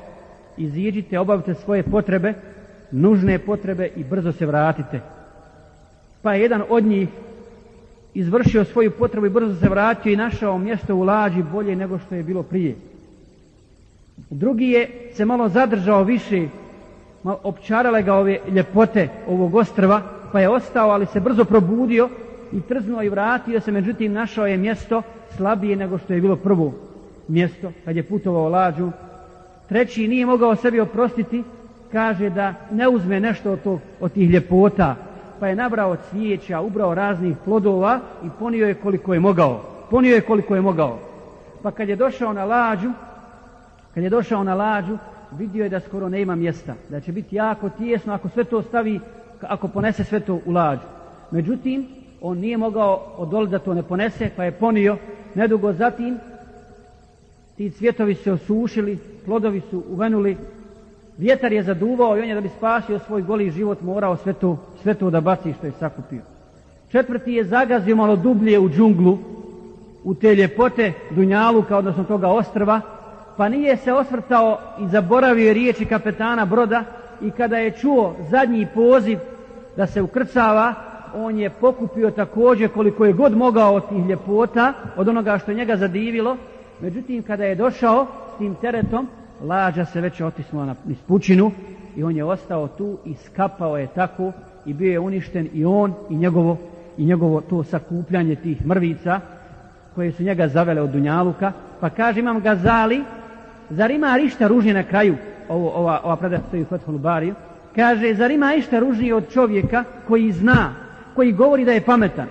iziđite, 0.57 1.19
obavite 1.19 1.55
svoje 1.55 1.83
potrebe, 1.83 2.35
nužne 2.91 3.39
potrebe 3.39 3.89
i 3.97 4.05
brzo 4.05 4.33
se 4.33 4.47
vratite. 4.47 5.01
Pa 6.23 6.35
je 6.35 6.43
jedan 6.43 6.63
od 6.69 6.85
njih 6.85 7.09
izvršio 8.15 8.65
svoju 8.65 8.91
potrebu 8.91 9.27
i 9.27 9.31
brzo 9.31 9.61
se 9.61 9.69
vratio 9.69 10.13
i 10.13 10.17
našao 10.17 10.59
mjesto 10.59 10.97
u 10.97 11.03
lađi 11.03 11.43
bolje 11.43 11.77
nego 11.77 11.99
što 11.99 12.15
je 12.15 12.23
bilo 12.23 12.43
prije. 12.43 12.75
Drugi 14.31 14.71
je 14.71 15.11
se 15.15 15.25
malo 15.25 15.49
zadržao 15.49 16.03
više, 16.05 16.49
malo 17.23 17.41
opčarale 17.43 18.03
ga 18.03 18.15
ove 18.15 18.39
ljepote 18.55 19.09
ovog 19.29 19.55
ostrva, 19.55 20.03
pa 20.33 20.41
je 20.41 20.49
ostao, 20.49 20.91
ali 20.91 21.07
se 21.07 21.21
brzo 21.21 21.45
probudio 21.45 22.09
i 22.53 22.61
trznuo 22.61 23.03
i 23.03 23.09
vratio 23.09 23.61
se, 23.61 23.73
međutim 23.73 24.13
našao 24.13 24.47
je 24.47 24.57
mjesto 24.57 25.03
slabije 25.37 25.77
nego 25.77 25.99
što 25.99 26.13
je 26.13 26.21
bilo 26.21 26.37
prvo 26.37 26.92
mjesto 27.29 27.73
kad 27.85 27.97
je 27.97 28.03
putovao 28.03 28.49
lađu. 28.49 28.91
Treći 29.69 30.09
nije 30.09 30.27
mogao 30.27 30.57
sebi 30.57 30.81
oprostiti, 30.81 31.45
kaže 31.93 32.31
da 32.31 32.55
ne 32.71 32.89
uzme 32.89 33.21
nešto 33.21 33.53
od, 33.53 33.63
to, 33.63 33.81
od 34.01 34.13
tih 34.13 34.31
ljepota, 34.31 34.97
pa 35.41 35.49
je 35.49 35.57
nabrao 35.57 35.97
cvijeća, 36.11 36.61
ubrao 36.61 36.95
raznih 36.95 37.37
plodova 37.45 38.01
i 38.25 38.29
ponio 38.39 38.67
je 38.67 38.75
koliko 38.75 39.15
je 39.15 39.21
mogao. 39.21 39.61
Ponio 39.91 40.15
je 40.15 40.21
koliko 40.21 40.55
je 40.55 40.61
mogao. 40.61 40.99
Pa 41.63 41.71
kad 41.71 41.89
je 41.89 41.97
došao 41.97 42.33
na 42.33 42.45
lađu, 42.45 42.91
kad 43.95 44.05
je 44.05 44.11
došao 44.11 44.45
na 44.45 44.55
lađu, 44.55 44.99
vidio 45.39 45.63
je 45.63 45.69
da 45.69 45.81
skoro 45.81 46.09
nema 46.09 46.35
mjesta, 46.35 46.75
da 46.89 47.01
će 47.01 47.13
biti 47.13 47.37
jako 47.37 47.69
tijesno 47.69 48.15
ako 48.15 48.29
sve 48.29 48.45
to 48.45 48.63
stavi, 48.63 49.01
ako 49.41 49.69
ponese 49.69 50.05
sve 50.05 50.21
to 50.21 50.41
u 50.47 50.53
lađu. 50.53 50.83
Međutim, 51.31 51.87
on 52.21 52.39
nije 52.39 52.57
mogao 52.57 53.15
odoliti 53.17 53.51
da 53.51 53.59
to 53.59 53.75
ne 53.75 53.83
ponese, 53.83 54.31
pa 54.37 54.45
je 54.45 54.53
ponio. 54.53 54.97
Nedugo 55.35 55.73
zatim, 55.73 56.19
ti 57.63 57.71
cvjetovi 57.71 58.15
se 58.15 58.33
osušili, 58.33 58.99
plodovi 59.25 59.63
su 59.71 59.83
uvenuli, 59.91 60.37
vjetar 61.19 61.53
je 61.53 61.63
zaduvao 61.63 62.17
i 62.17 62.21
on 62.21 62.29
je 62.29 62.35
da 62.35 62.41
bi 62.41 62.49
spasio 62.49 62.99
svoj 62.99 63.23
goli 63.23 63.51
život 63.51 63.83
morao 63.83 64.17
sve 64.17 64.33
to, 64.33 64.59
sve 64.83 64.95
to 64.95 65.11
da 65.11 65.21
baci 65.21 65.53
što 65.59 65.67
je 65.67 65.73
sakupio. 65.79 66.21
Četvrti 66.91 67.33
je 67.33 67.45
zagazio 67.45 67.97
malo 67.97 68.17
dublje 68.17 68.59
u 68.59 68.69
džunglu, 68.69 69.19
u 70.05 70.15
te 70.15 70.35
ljepote 70.35 70.93
Dunjaluka, 71.11 71.79
odnosno 71.79 72.05
toga 72.05 72.29
ostrva, 72.29 72.81
pa 73.37 73.49
nije 73.49 73.77
se 73.77 73.93
osvrtao 73.93 74.59
i 74.81 74.89
zaboravio 74.89 75.53
riječi 75.53 75.85
kapetana 75.85 76.45
broda 76.45 76.85
i 77.21 77.31
kada 77.31 77.59
je 77.59 77.71
čuo 77.71 78.15
zadnji 78.31 78.67
poziv 78.75 79.19
da 79.77 79.87
se 79.87 80.03
ukrcava, 80.03 80.75
on 81.15 81.39
je 81.39 81.51
pokupio 81.51 82.11
također 82.11 82.69
koliko 82.69 83.05
je 83.05 83.13
god 83.13 83.37
mogao 83.37 83.75
od 83.75 83.89
tih 83.89 84.07
ljepota, 84.07 84.73
od 84.97 85.09
onoga 85.09 85.39
što 85.39 85.53
njega 85.53 85.77
zadivilo, 85.77 86.37
međutim 86.81 87.23
kada 87.23 87.45
je 87.45 87.55
došao 87.55 88.07
s 88.35 88.39
tim 88.39 88.55
teretom, 88.55 89.09
lađa 89.43 89.85
se 89.85 90.01
već 90.01 90.21
otisnula 90.21 90.67
na 90.67 90.75
ispučinu 90.89 91.51
i 91.97 92.03
on 92.03 92.17
je 92.17 92.25
ostao 92.25 92.69
tu 92.69 92.99
i 93.05 93.15
skapao 93.15 93.79
je 93.79 93.87
tako 93.87 94.33
i 94.67 94.75
bio 94.75 94.93
je 94.93 95.01
uništen 95.01 95.49
i 95.53 95.65
on 95.65 95.95
i 96.11 96.17
njegovo, 96.17 96.59
i 96.99 97.05
njegovo 97.05 97.41
to 97.41 97.65
sakupljanje 97.65 98.37
tih 98.37 98.67
mrvica 98.67 99.21
koje 99.95 100.13
su 100.13 100.23
njega 100.23 100.49
zavele 100.49 100.81
od 100.81 100.91
Dunjaluka. 100.91 101.53
Pa 101.81 101.91
kaže 101.91 102.21
imam 102.21 102.41
Gazali, 102.41 103.03
zar 103.71 103.91
ima 103.91 104.17
rišta 104.17 104.47
ružnje 104.47 104.75
na 104.75 104.83
kraju, 104.83 105.17
ovo, 105.49 105.71
ova, 105.71 106.01
ova 106.05 106.17
predaja 106.17 106.41
stoji 106.49 106.63
u 106.63 106.67
Fethul 106.67 106.99
Bariju, 106.99 107.35
kaže, 107.75 108.15
zar 108.15 108.31
ima 108.31 108.55
išta 108.55 108.79
ružnije 108.79 109.15
od 109.15 109.33
čovjeka 109.33 109.85
koji 110.09 110.33
zna, 110.33 110.75
koji 111.15 111.33
govori 111.33 111.65
da 111.65 111.73
je 111.73 111.85
pametan, 111.85 112.27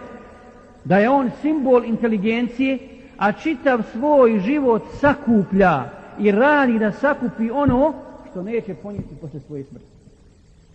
da 0.83 0.97
je 0.97 1.09
on 1.09 1.31
simbol 1.41 1.83
inteligencije, 1.85 2.79
a 3.21 3.31
čitav 3.31 3.81
svoj 3.91 4.39
život 4.39 4.83
sakuplja 4.99 5.83
i 6.19 6.31
radi 6.31 6.79
da 6.79 6.91
sakupi 6.91 7.51
ono 7.51 7.93
što 8.31 8.43
neće 8.43 8.73
ponijeti 8.73 9.15
posle 9.21 9.39
svoje 9.39 9.63
smrti. 9.63 9.85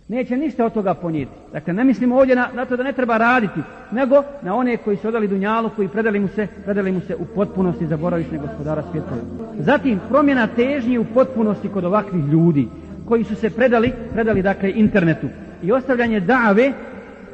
Neće 0.07 0.37
ništa 0.37 0.65
od 0.65 0.73
toga 0.73 0.93
ponijeti. 0.93 1.31
Dakle, 1.53 1.73
ne 1.73 1.83
mislimo 1.83 2.15
ovdje 2.15 2.35
na, 2.35 2.47
na 2.53 2.65
to 2.65 2.77
da 2.77 2.83
ne 2.83 2.93
treba 2.93 3.17
raditi, 3.17 3.59
nego 3.91 4.23
na 4.41 4.55
one 4.55 4.77
koji 4.77 4.97
su 4.97 5.07
odali 5.07 5.27
dunjalu, 5.27 5.69
koji 5.75 5.87
predali 5.87 6.19
mu 6.19 6.27
se, 6.27 6.47
predali 6.65 6.91
mu 6.91 7.01
se 7.01 7.15
u 7.15 7.25
potpunosti 7.25 7.87
zaboravišne 7.87 8.37
gospodara 8.37 8.83
svjetova. 8.91 9.21
Zatim, 9.59 9.99
promjena 10.09 10.47
težnje 10.47 10.99
u 10.99 11.05
potpunosti 11.13 11.69
kod 11.69 11.85
ovakvih 11.85 12.25
ljudi, 12.25 12.67
koji 13.07 13.23
su 13.23 13.35
se 13.35 13.49
predali, 13.49 13.93
predali 14.13 14.41
dakle 14.41 14.71
internetu. 14.71 15.27
I 15.63 15.71
ostavljanje 15.71 16.19
dave, 16.19 16.73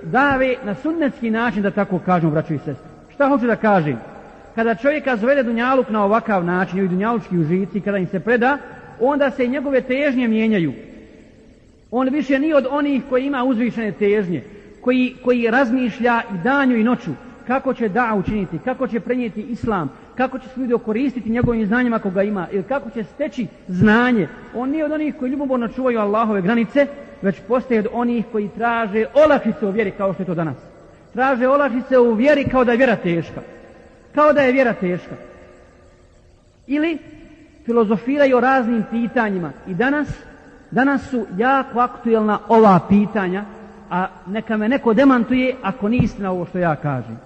dave 0.03 0.55
na 0.65 0.75
sunnetski 0.75 1.31
način, 1.31 1.63
da 1.63 1.71
tako 1.71 1.99
kažemo, 1.99 2.31
braćo 2.31 2.53
i 2.53 2.57
sestre. 2.57 2.87
Šta 3.13 3.29
hoću 3.29 3.47
da 3.47 3.55
kažem? 3.55 4.12
Kada 4.55 4.75
čovjeka 4.75 5.17
zvede 5.17 5.43
dunjaluk 5.43 5.89
na 5.89 6.03
ovakav 6.03 6.45
način, 6.45 6.79
i 6.79 6.87
dunjalučki 6.87 7.37
užici, 7.37 7.81
kada 7.81 7.97
im 7.97 8.07
se 8.07 8.19
preda, 8.19 8.57
onda 8.99 9.31
se 9.31 9.47
njegove 9.47 9.81
težnje 9.81 10.27
mijenjaju. 10.27 10.73
On 11.91 12.09
više 12.09 12.39
nije 12.39 12.55
od 12.55 12.67
onih 12.69 13.03
koji 13.09 13.25
ima 13.25 13.43
uzvišene 13.43 13.91
težnje, 13.91 14.43
koji, 14.81 15.15
koji 15.23 15.51
razmišlja 15.51 16.21
i 16.35 16.37
danju 16.43 16.77
i 16.77 16.83
noću, 16.83 17.11
kako 17.47 17.73
će 17.73 17.89
da 17.89 18.13
učiniti, 18.15 18.59
kako 18.65 18.87
će 18.87 18.99
prenijeti 18.99 19.41
islam, 19.41 19.91
kako 20.15 20.39
će 20.39 20.47
se 20.47 20.59
ljudi 20.59 20.73
okoristiti 20.73 21.29
njegovim 21.29 21.67
znanjima 21.67 21.99
koga 21.99 22.23
ima, 22.23 22.47
ili 22.51 22.63
kako 22.63 22.89
će 22.89 23.03
steći 23.03 23.47
znanje. 23.67 24.27
On 24.55 24.69
nije 24.69 24.85
od 24.85 24.91
onih 24.91 25.15
koji 25.19 25.31
ljubomorno 25.31 25.67
čuvaju 25.67 25.99
Allahove 25.99 26.41
granice, 26.41 26.87
već 27.21 27.35
postaje 27.47 27.79
od 27.79 27.87
onih 27.93 28.25
koji 28.31 28.49
traže 28.49 29.05
olakšice 29.25 29.65
u 29.65 29.71
vjeri 29.71 29.91
kao 29.91 30.13
što 30.13 30.23
je 30.23 30.27
to 30.27 30.35
danas. 30.35 30.57
Traže 31.13 31.47
olakšice 31.47 31.99
u 31.99 32.13
vjeri 32.13 32.43
kao 32.43 32.63
da 32.63 32.71
je 32.71 32.77
vjera 32.77 32.95
teška 32.95 33.41
kao 34.15 34.33
da 34.33 34.41
je 34.41 34.51
vjera 34.51 34.73
teška. 34.73 35.15
Ili 36.67 36.97
filozofiraju 37.65 38.37
o 38.37 38.39
raznim 38.39 38.83
pitanjima. 38.91 39.51
I 39.67 39.73
danas, 39.73 40.07
danas 40.71 41.09
su 41.09 41.25
jako 41.37 41.79
aktuelna 41.79 42.39
ova 42.47 42.79
pitanja, 42.89 43.45
a 43.89 44.07
neka 44.27 44.57
me 44.57 44.69
neko 44.69 44.93
demantuje 44.93 45.55
ako 45.61 45.89
nije 45.89 46.03
istina 46.03 46.31
ovo 46.31 46.45
što 46.45 46.57
ja 46.57 46.75
kažem. 46.75 47.19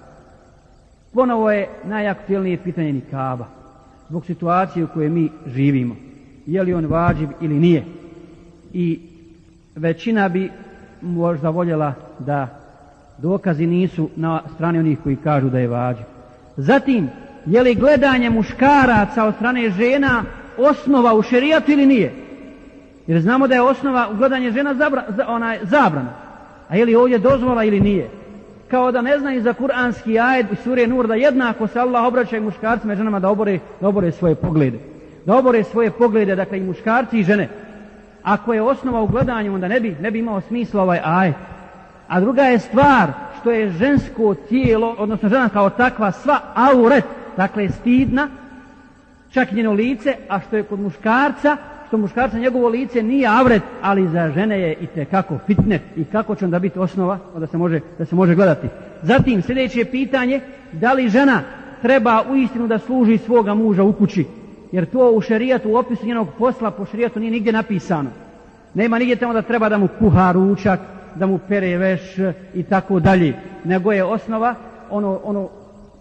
Ponovo 1.12 1.50
je 1.50 1.68
najaktuelnije 1.84 2.56
pitanje 2.56 2.92
nikaba. 2.92 3.46
Zbog 4.08 4.26
situacije 4.26 4.84
u 4.84 4.88
kojoj 4.88 5.08
mi 5.08 5.30
živimo. 5.46 5.96
Je 6.46 6.62
li 6.62 6.74
on 6.74 6.86
vađiv 6.86 7.28
ili 7.40 7.54
nije. 7.54 7.84
I 8.72 9.00
većina 9.76 10.28
bi 10.28 10.50
možda 11.02 11.50
voljela 11.50 11.94
da 12.18 12.48
dokazi 13.18 13.66
nisu 13.66 14.10
na 14.16 14.42
strani 14.54 14.78
onih 14.78 14.98
koji 15.02 15.16
kažu 15.16 15.50
da 15.50 15.58
je 15.58 15.68
vađiv. 15.68 16.17
Zatim, 16.58 17.10
je 17.46 17.62
li 17.62 17.74
gledanje 17.74 18.30
muškaraca 18.30 19.24
od 19.24 19.34
strane 19.34 19.70
žena 19.70 20.24
osnova 20.56 21.14
u 21.14 21.22
šerijatu 21.22 21.72
ili 21.72 21.86
nije? 21.86 22.12
Jer 23.06 23.20
znamo 23.20 23.46
da 23.48 23.54
je 23.54 23.62
osnova 23.62 24.08
ugledanje 24.12 24.50
žena 24.50 24.74
zabra, 24.74 25.04
za, 25.08 25.26
onaj, 25.28 25.58
zabrana. 25.62 26.10
A 26.68 26.76
je 26.76 26.84
li 26.84 26.94
ovdje 26.94 27.18
dozvola 27.18 27.64
ili 27.64 27.80
nije? 27.80 28.08
Kao 28.70 28.92
da 28.92 29.02
ne 29.02 29.18
znaju 29.18 29.42
za 29.42 29.52
kuranski 29.52 30.18
ajed 30.18 30.46
i 30.52 30.56
sure 30.56 30.86
Nur 30.86 31.06
da 31.06 31.14
jednako 31.14 31.66
se 31.66 31.80
Allah 31.80 32.04
obraća 32.04 32.36
i 32.36 32.40
muškarcima 32.40 32.92
i 32.92 32.96
ženama 32.96 33.20
da 33.20 33.30
obore, 33.30 33.58
da 33.80 33.88
obore 33.88 34.12
svoje 34.12 34.34
poglede. 34.34 34.78
Da 35.26 35.36
obore 35.36 35.64
svoje 35.64 35.90
poglede, 35.90 36.36
dakle 36.36 36.58
i 36.58 36.64
muškarci 36.64 37.18
i 37.18 37.24
žene. 37.24 37.48
Ako 38.22 38.52
je 38.52 38.62
osnova 38.62 39.02
u 39.02 39.06
gledanju, 39.06 39.54
onda 39.54 39.68
ne 39.68 39.80
bi, 39.80 39.96
ne 40.00 40.10
bi 40.10 40.18
imao 40.18 40.40
smisla 40.40 40.82
ovaj 40.82 41.00
ajed. 41.04 41.34
A 42.08 42.20
druga 42.20 42.42
je 42.42 42.58
stvar 42.58 43.12
što 43.40 43.50
je 43.50 43.70
žensko 43.70 44.34
tijelo, 44.34 44.94
odnosno 44.98 45.28
žena 45.28 45.48
kao 45.48 45.70
takva, 45.70 46.12
sva 46.12 46.40
auret, 46.54 47.04
dakle 47.36 47.68
stidna, 47.68 48.28
čak 49.30 49.52
i 49.52 49.54
njeno 49.54 49.72
lice, 49.72 50.14
a 50.28 50.40
što 50.40 50.56
je 50.56 50.62
kod 50.62 50.80
muškarca, 50.80 51.56
što 51.88 51.98
muškarca 51.98 52.38
njegovo 52.38 52.68
lice 52.68 53.02
nije 53.02 53.28
avret, 53.28 53.62
ali 53.82 54.08
za 54.08 54.30
žene 54.34 54.60
je 54.60 54.74
i 54.80 54.86
te 54.86 55.04
kako 55.04 55.38
fitne 55.46 55.80
i 55.96 56.04
kako 56.04 56.34
će 56.34 56.44
onda 56.44 56.58
biti 56.58 56.78
osnova 56.78 57.18
da 57.38 57.46
se 57.46 57.58
može, 57.58 57.80
da 57.98 58.04
se 58.04 58.14
može 58.14 58.34
gledati. 58.34 58.68
Zatim, 59.02 59.42
sljedeće 59.42 59.84
pitanje, 59.84 60.40
da 60.72 60.92
li 60.92 61.08
žena 61.08 61.42
treba 61.82 62.22
u 62.30 62.36
istinu 62.36 62.66
da 62.66 62.78
služi 62.78 63.18
svoga 63.18 63.54
muža 63.54 63.82
u 63.82 63.92
kući? 63.92 64.24
Jer 64.72 64.86
to 64.86 65.10
u 65.10 65.20
šerijatu, 65.20 65.70
u 65.70 65.76
opisu 65.76 66.06
njenog 66.06 66.28
posla 66.38 66.70
po 66.70 66.84
šerijatu 66.84 67.20
nije 67.20 67.30
nigdje 67.30 67.52
napisano. 67.52 68.10
Nema 68.74 68.98
nigdje 68.98 69.16
tamo 69.16 69.32
da 69.32 69.42
treba 69.42 69.68
da 69.68 69.78
mu 69.78 69.88
kuha 69.98 70.32
ručak, 70.32 70.80
da 71.14 71.26
mu 71.26 71.38
pere 71.48 71.76
veš 71.76 72.16
i 72.54 72.62
tako 72.62 73.00
dalje. 73.00 73.34
Nego 73.64 73.92
je 73.92 74.04
osnova 74.04 74.54
ono, 74.90 75.20
ono 75.24 75.48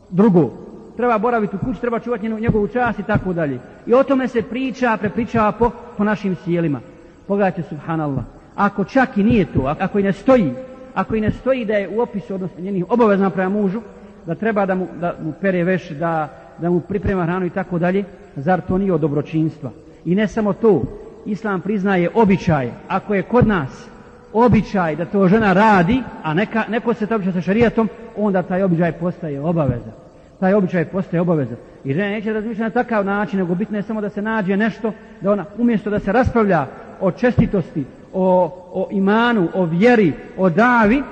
drugo 0.09 0.67
treba 0.97 1.17
boraviti 1.17 1.55
u 1.55 1.59
kući, 1.59 1.81
treba 1.81 1.99
čuvati 1.99 2.29
njegovu 2.29 2.67
čast 2.67 2.99
i 2.99 3.03
tako 3.03 3.33
dalje. 3.33 3.59
I 3.85 3.93
o 3.93 4.03
tome 4.03 4.27
se 4.27 4.41
priča, 4.41 4.97
prepričava 4.97 5.51
po, 5.51 5.71
po 5.97 6.03
našim 6.03 6.35
sjelima. 6.43 6.79
Pogledajte, 7.27 7.63
subhanallah, 7.69 8.23
ako 8.55 8.83
čak 8.83 9.17
i 9.17 9.23
nije 9.23 9.45
to, 9.45 9.75
ako 9.79 9.99
i 9.99 10.03
ne 10.03 10.13
stoji, 10.13 10.53
ako 10.93 11.15
i 11.15 11.21
ne 11.21 11.31
stoji 11.31 11.65
da 11.65 11.73
je 11.73 11.89
u 11.89 12.01
opisu, 12.01 12.35
odnosno 12.35 12.63
njenih 12.63 12.85
obavezna 12.89 13.29
prema 13.29 13.49
mužu, 13.49 13.81
da 14.25 14.35
treba 14.35 14.65
da 14.65 14.75
mu, 14.75 14.87
da 14.99 15.15
mu 15.23 15.33
pere 15.41 15.63
veš, 15.63 15.89
da, 15.89 16.29
da 16.57 16.69
mu 16.69 16.79
priprema 16.79 17.25
hranu 17.25 17.45
i 17.45 17.49
tako 17.49 17.79
dalje, 17.79 18.03
zar 18.35 18.61
to 18.67 18.77
nije 18.77 18.93
od 18.93 19.01
dobročinstva? 19.01 19.71
I 20.05 20.15
ne 20.15 20.27
samo 20.27 20.53
to, 20.53 20.81
Islam 21.25 21.61
priznaje 21.61 22.09
običaj, 22.13 22.71
ako 22.87 23.13
je 23.13 23.21
kod 23.21 23.47
nas 23.47 23.89
običaj 24.33 24.95
da 24.95 25.05
to 25.05 25.27
žena 25.27 25.53
radi, 25.53 26.03
a 26.23 26.33
neka, 26.33 26.63
neko 26.69 26.93
se 26.93 27.07
to 27.07 27.19
sa 27.33 27.41
šarijatom, 27.41 27.89
onda 28.17 28.43
taj 28.43 28.63
običaj 28.63 28.91
postaje 28.91 29.41
obaveza 29.41 30.07
taj 30.39 30.53
običaj 30.53 30.85
postaje 30.85 31.21
obaveza. 31.21 31.55
I 31.83 31.93
žena 31.93 32.09
neće 32.09 32.33
razmišljati 32.33 32.75
na 32.75 32.83
takav 32.83 33.05
način, 33.05 33.39
nego 33.39 33.55
bitno 33.55 33.77
je 33.77 33.83
samo 33.83 34.01
da 34.01 34.09
se 34.09 34.21
nađe 34.21 34.57
nešto, 34.57 34.93
da 35.21 35.31
ona 35.31 35.45
umjesto 35.57 35.89
da 35.89 35.99
se 35.99 36.11
raspravlja 36.11 36.65
o 37.01 37.11
čestitosti, 37.11 37.85
o, 38.13 38.51
o 38.73 38.87
imanu, 38.91 39.47
o 39.53 39.65
vjeri, 39.65 40.13
o 40.37 40.49
davi, 40.49 41.03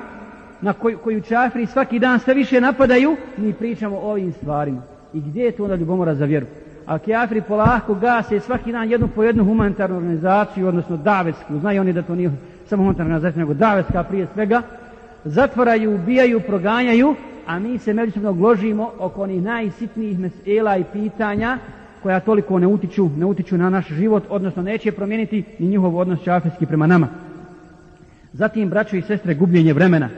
na 0.61 0.73
koju, 0.73 0.97
koju 0.97 1.21
čafri 1.21 1.65
svaki 1.65 1.99
dan 1.99 2.19
sve 2.19 2.33
više 2.33 2.61
napadaju, 2.61 3.17
mi 3.37 3.53
pričamo 3.53 3.97
o 3.97 4.11
ovim 4.11 4.31
stvarima. 4.31 4.81
I 5.13 5.21
gdje 5.21 5.43
je 5.43 5.51
tu 5.51 5.63
onda 5.63 5.75
ljubomora 5.75 6.15
za 6.15 6.25
vjeru? 6.25 6.45
A 6.85 6.99
kjafri 6.99 7.41
polako 7.41 7.93
gase 7.93 8.39
svaki 8.39 8.71
dan 8.71 8.91
jednu 8.91 9.07
po 9.15 9.23
jednu 9.23 9.45
humanitarnu 9.45 9.97
organizaciju, 9.97 10.67
odnosno 10.67 10.97
davetsku, 10.97 11.59
znaju 11.59 11.81
oni 11.81 11.93
da 11.93 12.01
to 12.01 12.15
nije 12.15 12.31
samo 12.69 12.83
humanitarna 12.83 13.15
organizacija, 13.15 13.39
nego 13.39 13.53
davetska 13.53 14.03
prije 14.03 14.27
svega, 14.33 14.61
zatvoraju, 15.25 15.95
ubijaju, 15.95 16.39
proganjaju, 16.39 17.15
a 17.47 17.59
mi 17.59 17.77
se 17.77 17.93
međusobno 17.93 18.33
gložimo 18.33 18.91
oko 18.99 19.21
onih 19.21 19.41
najsitnijih 19.41 20.19
mesela 20.19 20.77
i 20.77 20.83
pitanja 20.93 21.57
koja 22.03 22.19
toliko 22.19 22.59
ne 22.59 22.67
utiču, 22.67 23.09
ne 23.17 23.25
utiču 23.25 23.57
na 23.57 23.69
naš 23.69 23.87
život, 23.87 24.23
odnosno 24.29 24.63
neće 24.63 24.91
promijeniti 24.91 25.43
ni 25.59 25.67
njihov 25.67 25.97
odnos 25.97 26.23
čafetski 26.23 26.65
prema 26.65 26.87
nama. 26.87 27.07
Zatim, 28.33 28.69
braćo 28.69 28.95
i 28.95 29.01
sestre, 29.01 29.33
gubljenje 29.35 29.73
vremena. 29.73 30.09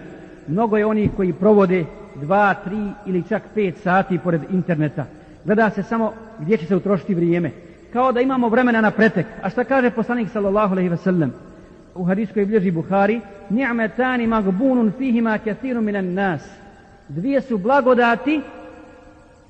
Mnogo 0.48 0.78
je 0.78 0.86
onih 0.86 1.12
koji 1.16 1.34
provode 1.34 1.86
dva, 2.16 2.54
tri 2.54 2.78
ili 3.06 3.24
čak 3.30 3.44
pet 3.56 3.78
sati 3.78 4.20
pored 4.20 4.42
interneta. 4.52 5.06
Gleda 5.46 5.70
se 5.70 5.84
samo 5.84 6.14
gdje 6.40 6.58
će 6.58 6.66
se 6.66 6.76
utrošiti 6.76 7.16
vrijeme. 7.16 7.52
Kao 7.94 8.12
da 8.12 8.22
imamo 8.22 8.50
vremena 8.50 8.82
na 8.82 8.92
pretek. 8.92 9.26
A 9.42 9.50
šta 9.50 9.64
kaže 9.64 9.90
poslanik 9.90 10.30
sallallahu 10.30 10.72
alaihi 10.72 10.90
ve 10.90 10.98
sellem? 10.98 11.34
U 11.98 12.04
hadisu 12.04 12.34
koji 12.34 12.46
bilježi 12.46 12.72
Buhari, 12.72 13.22
ni'metani 13.50 14.28
magbunun 14.28 14.92
fihima 14.98 15.38
kathiru 15.38 15.82
minan 15.82 16.14
nas 16.14 16.42
dvije 17.10 17.42
su 17.42 17.58
blagodati 17.58 18.42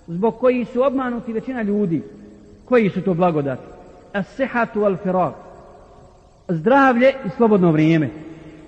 zbog 0.08 0.40
koji 0.40 0.66
su 0.66 0.84
obmanuti 0.84 1.34
većina 1.34 1.62
ljudi. 1.62 2.04
Koji 2.66 2.90
su 2.90 3.02
to 3.02 3.14
blagodati? 3.14 3.62
As-sihatu 4.14 4.80
al-firag. 4.80 5.32
Zdravlje 6.48 7.14
i 7.26 7.30
slobodno 7.38 7.72
vrijeme. 7.72 8.10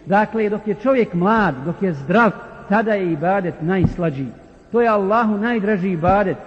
Dakle, 0.05 0.49
dok 0.49 0.67
je 0.67 0.75
čovjek 0.75 1.13
mlad, 1.13 1.55
dok 1.65 1.81
je 1.81 1.93
zdrav, 1.93 2.31
tada 2.69 2.93
je 2.93 3.11
ibadet 3.11 3.53
najslađiji. 3.61 4.27
To 4.71 4.81
je 4.81 4.87
Allahu 4.87 5.37
najdraži 5.37 5.89
ibadet. 5.89 6.37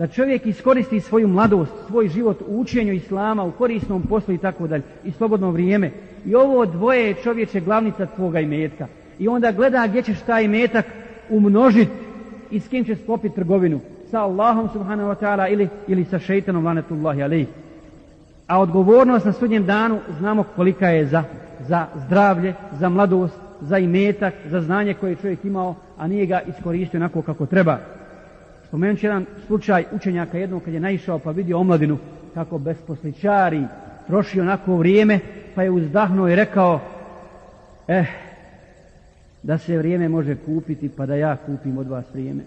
Da 0.00 0.06
čovjek 0.06 0.46
iskoristi 0.46 1.00
svoju 1.00 1.28
mladost, 1.28 1.72
svoj 1.86 2.08
život 2.08 2.42
u 2.48 2.60
učenju 2.60 2.92
Islama, 2.92 3.44
u 3.44 3.50
korisnom 3.50 4.02
poslu 4.02 4.34
i 4.34 4.38
tako 4.38 4.66
dalje. 4.66 4.82
I 5.04 5.12
slobodno 5.12 5.50
vrijeme. 5.50 5.90
I 6.26 6.34
ovo 6.34 6.66
dvoje 6.66 7.06
je 7.06 7.14
čovječe 7.14 7.60
glavnica 7.60 8.06
tvoga 8.06 8.40
imetka. 8.40 8.86
I 9.18 9.28
onda 9.28 9.52
gleda 9.52 9.86
gdje 9.86 10.02
ćeš 10.02 10.20
taj 10.20 10.44
imetak 10.44 10.86
umnožiti 11.30 11.92
i 12.50 12.60
s 12.60 12.68
kim 12.68 12.84
će 12.84 12.96
sklopiti 12.96 13.34
trgovinu 13.34 13.80
sa 14.10 14.20
Allahom 14.20 14.68
subhanahu 14.72 15.10
wa 15.10 15.16
ta'ala 15.20 15.52
ili, 15.52 15.68
ili 15.86 16.04
sa 16.04 16.18
šeitanom 16.18 16.64
lanetullahi 16.64 17.22
alaih. 17.22 17.48
A 18.46 18.60
odgovornost 18.60 19.24
na 19.24 19.32
sudnjem 19.32 19.66
danu 19.66 19.98
znamo 20.18 20.44
kolika 20.56 20.88
je 20.88 21.06
za, 21.06 21.24
za 21.68 21.86
zdravlje, 22.06 22.54
za 22.78 22.88
mladost, 22.88 23.36
za 23.60 23.78
imetak, 23.78 24.34
za 24.50 24.60
znanje 24.60 24.94
koje 24.94 25.10
je 25.10 25.16
čovjek 25.16 25.44
imao, 25.44 25.74
a 25.98 26.06
nije 26.06 26.26
ga 26.26 26.40
iskoristio 26.40 26.98
onako 26.98 27.22
kako 27.22 27.46
treba. 27.46 27.99
Spomenut 28.70 28.98
ću 28.98 29.06
jedan 29.06 29.26
slučaj 29.46 29.84
učenjaka 29.92 30.38
jednog 30.38 30.62
kad 30.62 30.74
je 30.74 30.80
naišao 30.80 31.18
pa 31.18 31.30
vidio 31.30 31.58
omladinu 31.58 31.98
kako 32.34 32.58
besposličari 32.58 33.64
troši 34.06 34.40
onako 34.40 34.76
vrijeme 34.76 35.20
pa 35.54 35.62
je 35.62 35.70
uzdahnuo 35.70 36.28
i 36.28 36.36
rekao 36.36 36.80
eh, 37.88 38.04
da 39.42 39.58
se 39.58 39.78
vrijeme 39.78 40.08
može 40.08 40.36
kupiti 40.36 40.88
pa 40.88 41.06
da 41.06 41.14
ja 41.14 41.36
kupim 41.36 41.78
od 41.78 41.88
vas 41.88 42.04
vrijeme. 42.12 42.42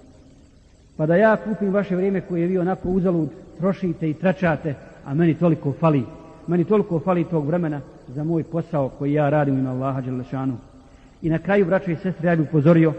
Pa 0.98 1.06
da 1.06 1.16
ja 1.16 1.36
kupim 1.36 1.74
vaše 1.74 1.96
vrijeme 1.96 2.22
koje 2.22 2.48
vi 2.48 2.58
onako 2.58 2.90
uzalud 2.90 3.30
trošite 3.58 4.10
i 4.10 4.14
tračate, 4.14 4.76
a 5.06 5.14
meni 5.14 5.34
toliko 5.34 5.74
fali. 5.80 6.04
Meni 6.48 6.66
toliko 6.66 7.00
fali 7.00 7.24
tog 7.24 7.48
vremena 7.48 7.82
za 8.08 8.24
moj 8.24 8.44
posao 8.44 8.90
koji 8.90 9.14
ja 9.14 9.30
radim 9.30 9.60
ima 9.60 9.72
Allaha 9.72 10.02
Đelešanu. 10.02 10.58
I 11.22 11.30
na 11.30 11.40
kraju, 11.40 11.66
braćo 11.66 11.92
i 11.92 11.96
sestre, 11.96 12.30
ja 12.30 12.36
bih 12.36 12.48
upozorio 12.50 12.94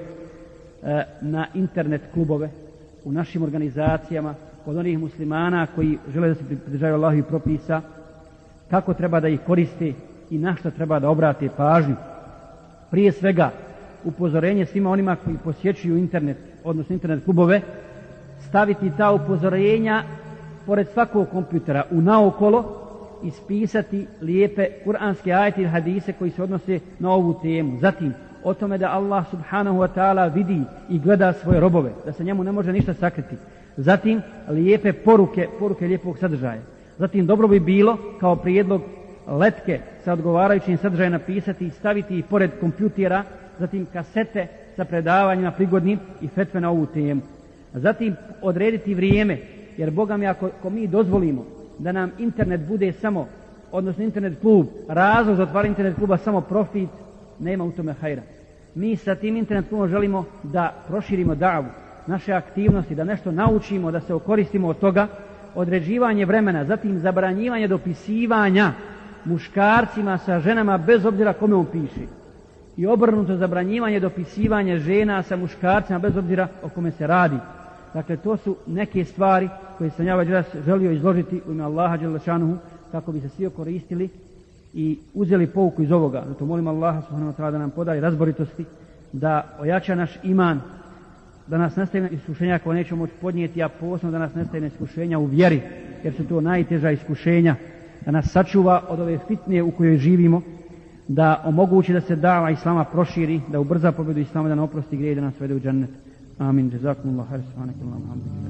e, 0.83 1.05
na 1.21 1.47
internet 1.55 2.03
klubove 2.13 2.64
u 3.05 3.13
našim 3.13 3.43
organizacijama 3.43 4.35
od 4.67 4.77
onih 4.77 4.99
muslimana 4.99 5.67
koji 5.75 5.99
žele 6.13 6.29
da 6.29 6.35
se 6.35 6.45
pridržaju 6.45 6.95
Allahovi 6.95 7.23
propisa, 7.23 7.81
kako 8.71 8.95
treba 8.95 9.21
da 9.21 9.29
ih 9.29 9.41
koriste 9.47 9.93
i 10.31 10.39
na 10.39 10.57
što 10.57 10.71
treba 10.71 10.99
da 10.99 11.11
obrate 11.11 11.49
pažnju. 11.57 11.95
Prije 12.91 13.13
svega, 13.13 13.51
upozorenje 14.05 14.67
svima 14.67 14.91
onima 14.91 15.17
koji 15.17 15.37
posjećuju 15.45 15.97
internet, 15.97 16.37
odnosno 16.65 16.95
internet 16.95 17.25
klubove, 17.25 17.61
staviti 18.49 18.93
ta 18.97 19.13
upozorenja 19.13 20.03
pored 20.67 20.89
svakog 20.93 21.29
kompjutera 21.31 21.85
u 21.91 22.01
naokolo 22.01 22.81
ispisati 23.23 24.07
lijepe 24.21 24.67
kuranske 24.85 25.33
ajete 25.33 25.63
i 25.63 25.67
hadise 25.67 26.13
koji 26.13 26.31
se 26.31 26.43
odnose 26.43 26.81
na 26.99 27.11
ovu 27.11 27.35
temu. 27.43 27.79
Zatim, 27.81 28.15
o 28.45 28.55
tome 28.55 28.79
da 28.79 28.93
Allah 28.93 29.25
subhanahu 29.31 29.79
wa 29.79 29.89
ta'ala 29.95 30.35
vidi 30.35 30.63
i 30.89 30.99
gleda 30.99 31.33
svoje 31.33 31.61
robove, 31.61 31.91
da 32.05 32.13
se 32.13 32.25
njemu 32.25 32.45
ne 32.45 32.53
može 32.53 32.73
ništa 32.73 32.95
sakriti. 32.95 33.37
Zatim, 33.77 34.23
lijepe 34.49 34.93
poruke, 34.93 35.49
poruke 35.59 35.87
lijepog 35.87 36.19
sadržaja. 36.19 36.61
Zatim, 36.99 37.27
dobro 37.27 37.49
bi 37.49 37.61
bilo 37.61 37.99
kao 38.21 38.37
prijedlog 38.37 38.83
letke 39.27 39.81
sa 40.05 40.13
odgovarajućim 40.13 40.79
sadržajem 40.79 41.13
napisati 41.13 41.67
i 41.67 41.71
staviti 41.71 42.19
i 42.19 42.23
pored 42.23 42.51
kompjutera 42.61 43.25
zatim 43.59 43.87
kasete 43.93 44.47
sa 44.77 44.85
predavanjima 44.85 45.51
prigodnim 45.51 45.99
i 46.21 46.29
fetve 46.29 46.61
na 46.61 46.71
ovu 46.71 46.87
temu. 46.87 47.21
Zatim 47.73 48.17
odrediti 48.43 48.95
vrijeme, 48.95 49.39
jer 49.77 49.91
Boga 49.91 50.17
mi 50.17 50.27
ako, 50.27 50.47
ako 50.47 50.71
mi 50.71 50.87
dozvolimo 50.87 51.45
da 51.79 51.93
nam 51.93 52.11
internet 52.19 52.61
bude 52.69 52.93
samo, 52.93 53.29
odnosno 53.73 54.05
internet 54.05 54.41
klub, 54.41 54.67
razlog 54.89 55.37
za 55.37 55.43
otvaranje 55.43 55.71
internet 55.71 55.97
kluba 55.97 56.17
samo 56.17 56.41
profit, 56.41 56.89
nema 57.39 57.65
u 57.65 57.71
tome 57.71 57.93
hajra. 57.93 58.23
Mi 58.75 58.97
sa 58.97 59.15
tim 59.15 59.37
internetom 59.37 59.89
želimo 59.89 60.25
da 60.43 60.75
proširimo 60.89 61.35
davu, 61.35 61.67
naše 62.07 62.33
aktivnosti, 62.33 62.95
da 62.95 63.05
nešto 63.05 63.33
naučimo, 63.33 63.91
da 63.91 64.01
se 64.01 64.15
okoristimo 64.15 64.69
od 64.69 64.79
toga, 64.79 65.07
određivanje 65.55 66.25
vremena, 66.25 66.65
zatim 66.65 66.99
zabranjivanje 66.99 67.69
dopisivanja 67.69 68.73
muškarcima 69.25 70.19
sa 70.19 70.41
ženama 70.41 70.79
bez 70.79 71.05
obzira 71.07 71.33
kome 71.33 71.55
on 71.55 71.67
piše 71.67 72.07
i 72.77 72.87
obrnuto 72.87 73.37
zabranjivanje 73.37 74.01
dopisivanja 74.01 74.79
žena 74.79 75.23
sa 75.23 75.37
muškarcima 75.37 75.99
bez 75.99 76.17
obzira 76.17 76.49
o 76.63 76.69
kome 76.69 76.91
se 76.91 77.07
radi. 77.07 77.37
Dakle, 77.95 78.17
to 78.17 78.37
su 78.37 78.57
neke 78.67 79.05
stvari 79.05 79.49
koje 79.79 79.91
sam 79.91 80.07
ja 80.07 80.17
već 80.17 80.29
želio 80.67 80.91
izložiti 80.91 81.41
u 81.49 81.53
ime 81.53 81.65
Allaha 81.65 81.97
Đelešanuhu 81.97 82.57
kako 82.93 83.13
bi 83.13 83.21
se 83.21 83.29
svi 83.29 83.47
okoristili 83.47 84.09
i 84.75 84.99
uzeli 85.15 85.47
pouku 85.47 85.83
iz 85.83 85.93
ovoga. 85.93 86.25
Zato 86.29 86.47
molim 86.47 86.69
Allaha 86.69 87.03
subhanahu 87.03 87.33
wa 87.33 87.37
ta'ala 87.37 87.51
da 87.51 87.59
nam 87.59 87.71
podari 87.71 88.01
razboritosti, 88.01 88.65
da 89.13 89.57
ojača 89.61 89.95
naš 89.95 90.19
iman, 90.23 90.61
da 91.47 91.59
nas 91.59 91.77
nastaje 91.77 92.09
iskušenja 92.13 92.59
koje 92.59 92.75
nećemo 92.77 93.01
moći 93.01 93.13
podnijeti, 93.21 93.63
a 93.63 93.69
posebno 93.69 94.11
da 94.11 94.19
nas 94.19 94.35
nastaje 94.35 94.67
iskušenja 94.67 95.19
u 95.19 95.25
vjeri, 95.25 95.63
jer 96.05 96.15
su 96.15 96.25
to 96.25 96.41
najteža 96.41 96.91
iskušenja, 96.91 97.57
da 98.05 98.11
nas 98.11 98.31
sačuva 98.31 98.83
od 98.89 99.01
ove 99.01 99.19
fitne 99.29 99.63
u 99.63 99.71
kojoj 99.71 99.99
živimo, 99.99 100.43
da 101.09 101.43
omogući 101.45 101.93
da 101.93 102.01
se 102.01 102.17
dava 102.17 102.51
Islama 102.51 102.85
proširi, 102.85 103.41
da 103.49 103.61
ubrza 103.61 103.93
pobjedu 103.93 104.21
Islama, 104.21 104.49
da 104.49 104.55
nam 104.55 104.65
oprosti 104.65 104.97
grije 104.97 105.13
i 105.13 105.15
da 105.15 105.21
nas 105.21 105.41
vede 105.41 105.55
u 105.55 105.61
džennet. 105.61 105.91
Amin. 106.39 106.71
Jazakumullah. 106.73 107.29
Hvala. 107.29 108.45